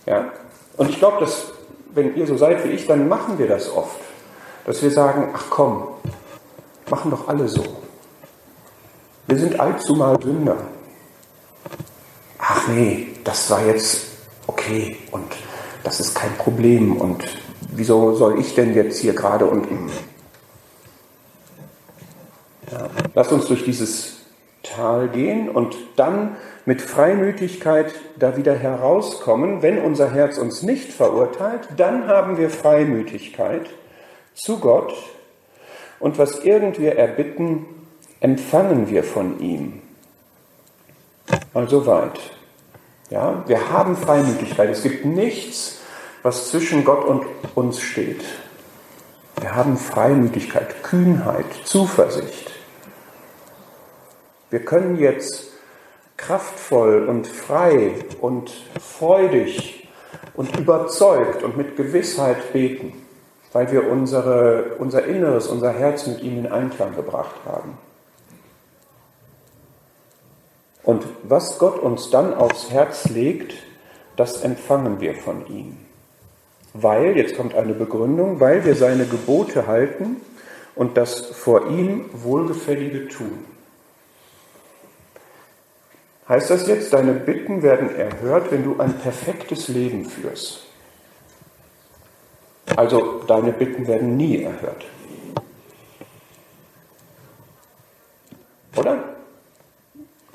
Ja? 0.05 0.31
Und 0.77 0.89
ich 0.89 0.97
glaube, 0.97 1.19
dass, 1.19 1.51
wenn 1.93 2.15
ihr 2.15 2.25
so 2.25 2.37
seid 2.37 2.63
wie 2.63 2.69
ich, 2.69 2.87
dann 2.87 3.07
machen 3.07 3.37
wir 3.37 3.47
das 3.47 3.71
oft. 3.75 3.99
Dass 4.65 4.81
wir 4.81 4.91
sagen, 4.91 5.29
ach 5.33 5.45
komm, 5.49 5.87
machen 6.89 7.11
doch 7.11 7.27
alle 7.27 7.47
so. 7.47 7.63
Wir 9.27 9.37
sind 9.37 9.59
allzu 9.59 9.95
mal 9.95 10.21
Sünder. 10.21 10.57
Ach 12.37 12.67
nee, 12.67 13.09
das 13.23 13.49
war 13.49 13.65
jetzt 13.65 14.07
okay 14.47 14.97
und 15.11 15.30
das 15.83 15.99
ist 15.99 16.15
kein 16.15 16.33
Problem 16.33 16.97
und 16.97 17.25
wieso 17.71 18.15
soll 18.15 18.39
ich 18.39 18.55
denn 18.55 18.73
jetzt 18.73 18.99
hier 18.99 19.13
gerade 19.13 19.45
und 19.45 19.67
ja, 22.71 22.89
lasst 23.13 23.31
uns 23.31 23.47
durch 23.47 23.63
dieses 23.63 24.17
Tal 24.63 25.09
gehen 25.09 25.49
und 25.49 25.75
dann 25.95 26.37
mit 26.65 26.81
Freimütigkeit 26.81 27.93
da 28.17 28.37
wieder 28.37 28.55
herauskommen. 28.55 29.61
Wenn 29.61 29.79
unser 29.79 30.11
Herz 30.11 30.37
uns 30.37 30.61
nicht 30.61 30.93
verurteilt, 30.93 31.67
dann 31.77 32.07
haben 32.07 32.37
wir 32.37 32.49
Freimütigkeit 32.49 33.69
zu 34.33 34.59
Gott 34.59 34.93
und 35.99 36.17
was 36.17 36.43
irgend 36.43 36.79
wir 36.79 36.95
erbitten, 36.97 37.65
empfangen 38.19 38.89
wir 38.89 39.03
von 39.03 39.39
ihm. 39.39 39.81
Also 41.53 41.85
weit. 41.85 42.19
Ja, 43.11 43.43
wir 43.45 43.73
haben 43.73 43.97
Freimütigkeit. 43.97 44.69
Es 44.69 44.83
gibt 44.83 45.03
nichts, 45.03 45.81
was 46.23 46.49
zwischen 46.49 46.85
Gott 46.85 47.03
und 47.03 47.25
uns 47.55 47.81
steht. 47.81 48.23
Wir 49.41 49.53
haben 49.53 49.75
Freimütigkeit, 49.75 50.81
Kühnheit, 50.81 51.45
Zuversicht. 51.65 52.51
Wir 54.49 54.63
können 54.63 54.97
jetzt 54.97 55.49
kraftvoll 56.15 57.05
und 57.09 57.27
frei 57.27 57.95
und 58.21 58.49
freudig 58.79 59.89
und 60.33 60.57
überzeugt 60.57 61.43
und 61.43 61.57
mit 61.57 61.75
Gewissheit 61.75 62.53
beten, 62.53 62.93
weil 63.51 63.69
wir 63.73 63.91
unsere, 63.91 64.75
unser 64.79 65.03
Inneres, 65.03 65.47
unser 65.47 65.73
Herz 65.73 66.07
mit 66.07 66.21
ihm 66.21 66.39
in 66.39 66.49
Einklang 66.49 66.95
gebracht 66.95 67.35
haben. 67.45 67.77
Und 70.83 71.03
was 71.23 71.59
Gott 71.59 71.79
uns 71.79 72.09
dann 72.09 72.33
aufs 72.33 72.71
Herz 72.71 73.09
legt, 73.09 73.53
das 74.15 74.41
empfangen 74.41 74.99
wir 74.99 75.15
von 75.15 75.47
ihm. 75.47 75.77
Weil, 76.73 77.17
jetzt 77.17 77.35
kommt 77.35 77.53
eine 77.55 77.73
Begründung, 77.73 78.39
weil 78.39 78.65
wir 78.65 78.75
seine 78.75 79.05
Gebote 79.05 79.67
halten 79.67 80.17
und 80.75 80.97
das 80.97 81.19
vor 81.25 81.67
ihm 81.67 82.09
Wohlgefällige 82.13 83.09
tun. 83.09 83.45
Heißt 86.29 86.49
das 86.49 86.65
jetzt, 86.67 86.93
deine 86.93 87.13
Bitten 87.13 87.61
werden 87.61 87.93
erhört, 87.93 88.51
wenn 88.51 88.63
du 88.63 88.79
ein 88.79 88.93
perfektes 88.99 89.67
Leben 89.67 90.05
führst? 90.05 90.61
Also 92.77 93.23
deine 93.27 93.51
Bitten 93.51 93.85
werden 93.85 94.15
nie 94.15 94.43
erhört. 94.43 94.85
Oder? 98.77 99.03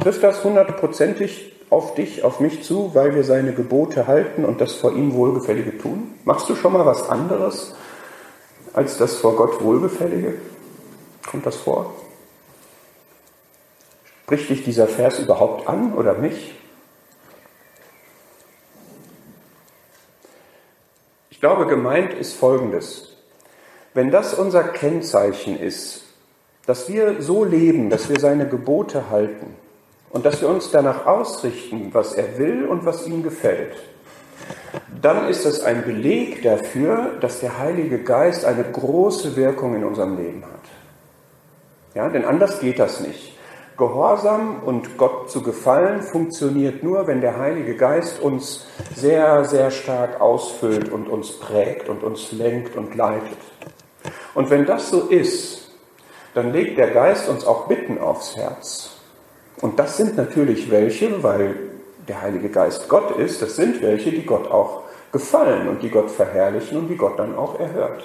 Trifft 0.07 0.23
das 0.23 0.45
hundertprozentig 0.45 1.53
auf 1.69 1.97
dich, 1.97 2.23
auf 2.23 2.39
mich 2.39 2.63
zu, 2.63 2.95
weil 2.95 3.17
wir 3.17 3.25
seine 3.25 3.53
Gebote 3.53 4.07
halten 4.07 4.45
und 4.45 4.61
das 4.61 4.75
vor 4.75 4.93
ihm 4.93 5.15
Wohlgefällige 5.15 5.77
tun? 5.79 6.15
Machst 6.25 6.49
du 6.49 6.55
schon 6.55 6.75
mal 6.75 6.87
was 6.87 7.09
anderes 7.09 7.75
als 8.73 8.99
das 8.99 9.17
vor 9.17 9.35
Gott 9.35 9.61
Wohlgefällige? 9.61 10.35
Kommt 11.29 11.45
das 11.45 11.57
vor? 11.57 11.93
Spricht 14.23 14.49
dich 14.49 14.63
dieser 14.63 14.87
Vers 14.87 15.19
überhaupt 15.19 15.67
an 15.67 15.95
oder 15.95 16.15
mich? 16.15 16.55
Ich 21.31 21.41
glaube, 21.41 21.67
gemeint 21.67 22.15
ist 22.15 22.35
Folgendes. 22.35 23.17
Wenn 23.93 24.13
das 24.13 24.35
unser 24.35 24.63
Kennzeichen 24.63 25.59
ist, 25.59 26.05
dass 26.65 26.89
wir 26.89 27.21
so 27.23 27.43
leben, 27.43 27.91
dass 27.91 28.09
wir 28.09 28.21
seine 28.21 28.49
Gebote 28.49 29.11
halten, 29.11 29.57
und 30.17 30.25
dass 30.25 30.41
wir 30.41 30.49
uns 30.49 30.71
danach 30.71 31.05
ausrichten, 31.05 31.91
was 31.93 32.15
er 32.15 32.39
will 32.39 32.65
und 32.65 32.87
was 32.87 33.07
ihm 33.07 33.23
gefällt, 33.23 33.77
dann 35.03 35.29
ist 35.29 35.45
das 35.45 35.61
ein 35.61 35.85
Beleg 35.85 36.43
dafür, 36.43 37.19
dass 37.21 37.41
der 37.41 37.59
Heilige 37.59 37.99
Geist 37.99 38.47
eine 38.47 38.65
große 38.65 39.37
Wirkung 39.37 39.77
in 39.77 39.85
unserem 39.85 40.17
Leben 40.17 40.43
hat. 40.43 40.63
Ja, 41.95 42.09
denn 42.09 42.25
anders 42.25 42.61
geht 42.61 42.79
das 42.79 43.01
nicht. 43.01 43.37
Gehorsam 43.77 44.63
und 44.65 44.97
Gott 44.97 45.31
zu 45.31 45.43
gefallen 45.43 46.01
funktioniert 46.01 46.83
nur, 46.83 47.07
wenn 47.07 47.21
der 47.21 47.37
Heilige 47.37 47.77
Geist 47.77 48.19
uns 48.19 48.67
sehr, 48.95 49.45
sehr 49.45 49.71
stark 49.71 50.19
ausfüllt 50.23 50.91
und 50.91 51.11
uns 51.11 51.33
prägt 51.33 51.91
und 51.91 52.03
uns 52.03 52.33
lenkt 52.33 52.75
und 52.75 52.95
leitet. 52.95 53.37
Und 54.35 54.49
wenn 54.49 54.65
das 54.65 54.89
so 54.89 55.09
ist, 55.09 55.73
dann 56.33 56.55
legt 56.55 56.79
der 56.79 56.93
Geist 56.93 57.29
uns 57.29 57.45
auch 57.45 57.67
Bitten 57.67 57.99
aufs 57.99 58.35
Herz. 58.35 58.96
Und 59.61 59.79
das 59.79 59.97
sind 59.97 60.17
natürlich 60.17 60.71
welche, 60.71 61.23
weil 61.23 61.57
der 62.09 62.23
Heilige 62.23 62.49
Geist 62.49 62.89
Gott 62.89 63.17
ist, 63.17 63.43
das 63.43 63.57
sind 63.57 63.83
welche, 63.83 64.11
die 64.11 64.25
Gott 64.25 64.51
auch 64.51 64.83
gefallen 65.13 65.69
und 65.69 65.83
die 65.83 65.91
Gott 65.91 66.11
verherrlichen 66.11 66.79
und 66.79 66.89
die 66.89 66.97
Gott 66.97 67.19
dann 67.19 67.37
auch 67.37 67.59
erhört. 67.59 68.03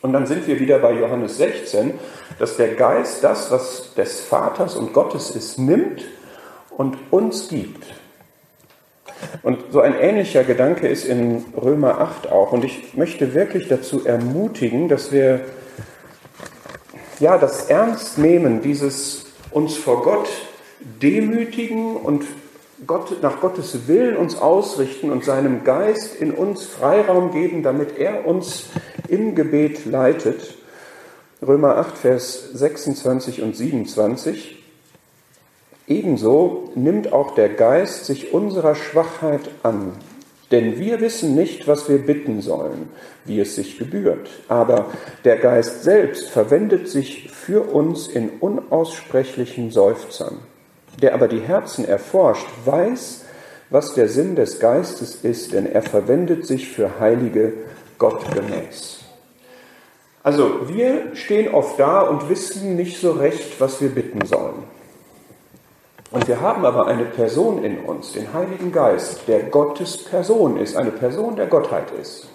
Und 0.00 0.12
dann 0.12 0.26
sind 0.26 0.46
wir 0.46 0.60
wieder 0.60 0.78
bei 0.78 0.92
Johannes 0.92 1.38
16, 1.38 1.98
dass 2.38 2.56
der 2.56 2.74
Geist 2.74 3.24
das, 3.24 3.50
was 3.50 3.94
des 3.94 4.20
Vaters 4.20 4.76
und 4.76 4.92
Gottes 4.92 5.30
ist, 5.30 5.58
nimmt 5.58 6.04
und 6.76 6.96
uns 7.10 7.48
gibt. 7.48 7.84
Und 9.42 9.72
so 9.72 9.80
ein 9.80 9.98
ähnlicher 9.98 10.44
Gedanke 10.44 10.88
ist 10.88 11.06
in 11.06 11.44
Römer 11.56 12.00
8 12.00 12.30
auch. 12.30 12.52
Und 12.52 12.64
ich 12.64 12.94
möchte 12.94 13.34
wirklich 13.34 13.68
dazu 13.68 14.04
ermutigen, 14.04 14.88
dass 14.88 15.12
wir 15.12 15.40
ja 17.20 17.38
das 17.38 17.70
ernst 17.70 18.18
nehmen, 18.18 18.60
dieses 18.60 19.23
uns 19.54 19.76
vor 19.76 20.02
Gott 20.02 20.28
demütigen 21.00 21.96
und 21.96 22.24
Gott, 22.86 23.22
nach 23.22 23.40
Gottes 23.40 23.86
Willen 23.86 24.16
uns 24.16 24.36
ausrichten 24.36 25.10
und 25.10 25.24
seinem 25.24 25.64
Geist 25.64 26.16
in 26.20 26.32
uns 26.32 26.64
Freiraum 26.64 27.30
geben, 27.30 27.62
damit 27.62 27.96
er 27.96 28.26
uns 28.26 28.66
im 29.08 29.34
Gebet 29.34 29.86
leitet. 29.86 30.56
Römer 31.40 31.76
8, 31.76 31.96
Vers 31.96 32.50
26 32.52 33.42
und 33.42 33.56
27. 33.56 34.62
Ebenso 35.86 36.72
nimmt 36.74 37.12
auch 37.12 37.34
der 37.34 37.50
Geist 37.50 38.06
sich 38.06 38.32
unserer 38.32 38.74
Schwachheit 38.74 39.50
an, 39.62 39.92
denn 40.50 40.78
wir 40.78 41.00
wissen 41.00 41.34
nicht, 41.34 41.66
was 41.66 41.88
wir 41.88 41.98
bitten 41.98 42.40
sollen, 42.40 42.88
wie 43.24 43.40
es 43.40 43.56
sich 43.56 43.78
gebührt. 43.78 44.28
Aber 44.48 44.86
der 45.24 45.36
Geist 45.36 45.82
selbst 45.82 46.28
verwendet 46.28 46.88
sich 46.88 47.30
für 47.30 47.62
uns 47.62 48.06
in 48.06 48.28
unaussprechlichen 48.40 49.70
Seufzern. 49.70 50.38
Der 51.00 51.14
aber 51.14 51.28
die 51.28 51.40
Herzen 51.40 51.84
erforscht, 51.84 52.46
weiß, 52.64 53.24
was 53.70 53.94
der 53.94 54.08
Sinn 54.08 54.36
des 54.36 54.60
Geistes 54.60 55.16
ist, 55.22 55.52
denn 55.52 55.66
er 55.66 55.82
verwendet 55.82 56.46
sich 56.46 56.68
für 56.68 57.00
Heilige 57.00 57.54
gottgemäß. 57.98 59.00
Also 60.22 60.68
wir 60.68 61.14
stehen 61.14 61.52
oft 61.52 61.78
da 61.78 62.00
und 62.00 62.28
wissen 62.28 62.76
nicht 62.76 63.00
so 63.00 63.12
recht, 63.12 63.60
was 63.60 63.80
wir 63.80 63.90
bitten 63.90 64.24
sollen. 64.24 64.62
Und 66.14 66.28
wir 66.28 66.40
haben 66.40 66.64
aber 66.64 66.86
eine 66.86 67.06
Person 67.06 67.64
in 67.64 67.80
uns, 67.80 68.12
den 68.12 68.32
Heiligen 68.32 68.70
Geist, 68.70 69.26
der 69.26 69.42
Gottes 69.42 69.98
Person 69.98 70.58
ist, 70.58 70.76
eine 70.76 70.92
Person 70.92 71.34
der 71.34 71.48
Gottheit 71.48 71.90
ist. 72.00 72.28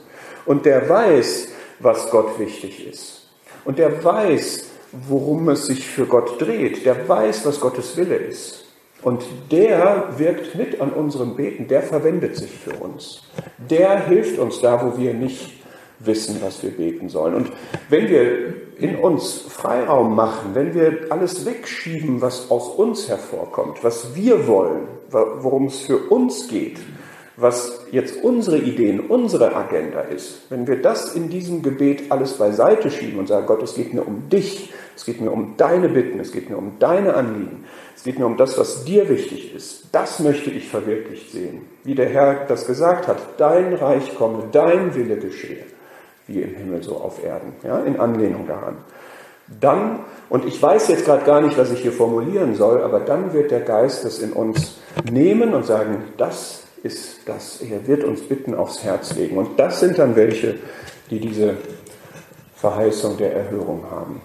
Und 0.45 0.65
der 0.65 0.89
weiß, 0.89 1.47
was 1.79 2.11
Gott 2.11 2.37
wichtig 2.37 2.85
ist. 2.85 3.29
Und 3.63 3.79
der 3.79 4.03
weiß, 4.03 4.69
worum 5.07 5.47
es 5.47 5.67
sich 5.67 5.87
für 5.87 6.07
Gott 6.07 6.41
dreht. 6.41 6.85
Der 6.85 7.07
weiß, 7.07 7.45
was 7.45 7.61
Gottes 7.61 7.95
Wille 7.95 8.17
ist. 8.17 8.65
Und 9.01 9.23
der 9.49 10.09
wirkt 10.17 10.55
mit 10.55 10.81
an 10.81 10.91
unserem 10.91 11.37
Beten, 11.37 11.69
der 11.69 11.81
verwendet 11.81 12.35
sich 12.35 12.51
für 12.51 12.73
uns. 12.83 13.23
Der 13.69 14.07
hilft 14.07 14.39
uns 14.39 14.59
da, 14.59 14.85
wo 14.85 14.97
wir 14.97 15.13
nicht 15.13 15.58
wissen, 15.99 16.37
was 16.41 16.63
wir 16.63 16.71
beten 16.71 17.09
sollen. 17.09 17.35
Und 17.35 17.51
wenn 17.89 18.09
wir 18.09 18.53
in 18.77 18.95
uns 18.95 19.41
Freiraum 19.41 20.15
machen, 20.15 20.51
wenn 20.53 20.73
wir 20.73 21.07
alles 21.09 21.45
wegschieben, 21.45 22.21
was 22.21 22.49
aus 22.49 22.69
uns 22.69 23.09
hervorkommt, 23.09 23.83
was 23.83 24.15
wir 24.15 24.47
wollen, 24.47 24.87
worum 25.11 25.65
es 25.65 25.81
für 25.81 25.97
uns 26.09 26.47
geht, 26.47 26.79
was 27.35 27.85
jetzt 27.91 28.21
unsere 28.23 28.57
Ideen, 28.57 28.99
unsere 28.99 29.55
Agenda 29.55 30.01
ist, 30.01 30.49
wenn 30.49 30.67
wir 30.67 30.81
das 30.81 31.15
in 31.15 31.29
diesem 31.29 31.61
Gebet 31.61 32.11
alles 32.11 32.33
beiseite 32.33 32.91
schieben 32.91 33.19
und 33.19 33.27
sagen, 33.27 33.47
Gott, 33.47 33.63
es 33.63 33.75
geht 33.75 33.93
mir 33.93 34.03
um 34.03 34.29
dich, 34.29 34.73
es 34.95 35.05
geht 35.05 35.21
mir 35.21 35.31
um 35.31 35.55
deine 35.55 35.87
Bitten, 35.87 36.19
es 36.19 36.33
geht 36.33 36.49
mir 36.49 36.57
um 36.57 36.73
deine 36.79 37.13
Anliegen, 37.13 37.63
es 37.95 38.03
geht 38.03 38.19
mir 38.19 38.25
um 38.25 38.35
das, 38.35 38.57
was 38.57 38.83
dir 38.83 39.07
wichtig 39.07 39.55
ist, 39.55 39.85
das 39.93 40.19
möchte 40.19 40.49
ich 40.49 40.67
verwirklicht 40.67 41.31
sehen. 41.31 41.61
Wie 41.85 41.95
der 41.95 42.09
Herr 42.09 42.45
das 42.45 42.67
gesagt 42.67 43.07
hat, 43.07 43.17
dein 43.37 43.73
Reich 43.73 44.15
komme, 44.17 44.43
dein 44.51 44.93
Wille 44.95 45.17
geschehe 45.17 45.63
wie 46.29 46.41
im 46.41 46.55
Himmel 46.55 46.83
so 46.83 46.95
auf 46.97 47.23
Erden, 47.23 47.53
ja, 47.63 47.79
in 47.79 47.99
Anlehnung 47.99 48.47
daran. 48.47 48.77
dann, 49.59 50.01
und 50.29 50.45
ich 50.45 50.61
weiß 50.61 50.87
jetzt 50.89 51.05
gerade 51.05 51.25
gar 51.25 51.41
nicht, 51.41 51.57
was 51.57 51.71
ich 51.71 51.81
hier 51.81 51.91
formulieren 51.91 52.55
soll, 52.55 52.83
aber 52.83 52.99
dann 52.99 53.33
wird 53.33 53.49
der 53.49 53.61
Geist 53.61 54.05
es 54.05 54.19
in 54.19 54.31
uns 54.31 54.77
nehmen 55.11 55.53
und 55.55 55.65
sagen, 55.65 56.03
das 56.17 56.63
ist 56.83 57.27
das. 57.27 57.61
Er 57.61 57.87
wird 57.87 58.03
uns 58.03 58.21
bitten 58.21 58.53
aufs 58.53 58.83
Herz 58.83 59.15
legen. 59.15 59.37
Und 59.37 59.59
das 59.59 59.79
sind 59.79 59.97
dann 59.97 60.15
welche, 60.15 60.55
die 61.09 61.19
diese 61.19 61.57
Verheißung 62.55 63.17
der 63.17 63.33
Erhörung 63.33 63.85
haben. 63.89 64.21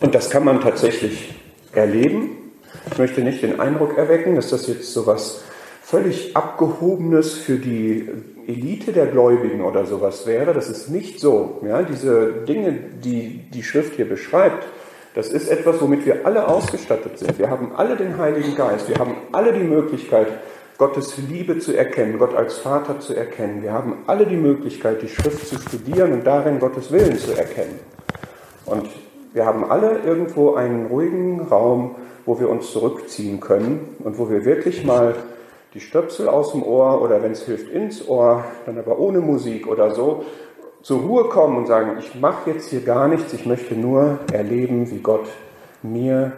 Und 0.00 0.14
das 0.14 0.28
kann 0.28 0.44
man 0.44 0.60
tatsächlich 0.60 1.34
erleben. 1.72 2.52
Ich 2.90 2.98
möchte 2.98 3.22
nicht 3.22 3.42
den 3.42 3.60
Eindruck 3.60 3.96
erwecken, 3.96 4.36
dass 4.36 4.50
das 4.50 4.66
jetzt 4.66 4.92
so 4.92 5.06
was 5.06 5.42
völlig 5.86 6.36
Abgehobenes 6.36 7.34
für 7.34 7.58
die 7.58 8.08
Elite 8.48 8.92
der 8.92 9.06
Gläubigen 9.06 9.60
oder 9.62 9.86
sowas 9.86 10.26
wäre. 10.26 10.52
Das 10.52 10.68
ist 10.68 10.90
nicht 10.90 11.20
so. 11.20 11.60
Ja, 11.64 11.82
diese 11.82 12.42
Dinge, 12.48 12.72
die 13.04 13.44
die 13.54 13.62
Schrift 13.62 13.94
hier 13.94 14.08
beschreibt, 14.08 14.66
das 15.14 15.28
ist 15.28 15.48
etwas, 15.48 15.80
womit 15.80 16.04
wir 16.04 16.26
alle 16.26 16.48
ausgestattet 16.48 17.20
sind. 17.20 17.38
Wir 17.38 17.50
haben 17.50 17.70
alle 17.76 17.94
den 17.94 18.18
Heiligen 18.18 18.56
Geist. 18.56 18.88
Wir 18.88 18.98
haben 18.98 19.14
alle 19.30 19.52
die 19.52 19.62
Möglichkeit, 19.62 20.26
Gottes 20.76 21.18
Liebe 21.18 21.60
zu 21.60 21.72
erkennen, 21.72 22.18
Gott 22.18 22.34
als 22.34 22.58
Vater 22.58 22.98
zu 22.98 23.14
erkennen. 23.14 23.62
Wir 23.62 23.72
haben 23.72 23.98
alle 24.08 24.26
die 24.26 24.36
Möglichkeit, 24.36 25.02
die 25.02 25.08
Schrift 25.08 25.46
zu 25.46 25.56
studieren 25.56 26.12
und 26.12 26.26
darin 26.26 26.58
Gottes 26.58 26.90
Willen 26.90 27.16
zu 27.16 27.30
erkennen. 27.32 27.78
Und 28.64 28.88
wir 29.32 29.46
haben 29.46 29.64
alle 29.70 30.00
irgendwo 30.04 30.54
einen 30.54 30.86
ruhigen 30.86 31.42
Raum, 31.42 31.94
wo 32.24 32.40
wir 32.40 32.50
uns 32.50 32.72
zurückziehen 32.72 33.38
können 33.38 33.96
und 34.00 34.18
wo 34.18 34.28
wir 34.28 34.44
wirklich 34.44 34.84
mal 34.84 35.14
die 35.76 35.82
Stöpsel 35.82 36.26
aus 36.26 36.52
dem 36.52 36.62
Ohr 36.62 37.02
oder 37.02 37.22
wenn 37.22 37.32
es 37.32 37.44
hilft 37.44 37.70
ins 37.70 38.08
Ohr, 38.08 38.44
dann 38.64 38.78
aber 38.78 38.98
ohne 38.98 39.20
Musik 39.20 39.66
oder 39.66 39.90
so, 39.90 40.24
zur 40.80 41.02
Ruhe 41.02 41.24
kommen 41.24 41.58
und 41.58 41.66
sagen, 41.66 41.98
ich 41.98 42.18
mache 42.18 42.50
jetzt 42.50 42.70
hier 42.70 42.80
gar 42.80 43.08
nichts, 43.08 43.34
ich 43.34 43.44
möchte 43.44 43.74
nur 43.74 44.20
erleben, 44.32 44.90
wie 44.90 45.00
Gott 45.00 45.26
mir 45.82 46.32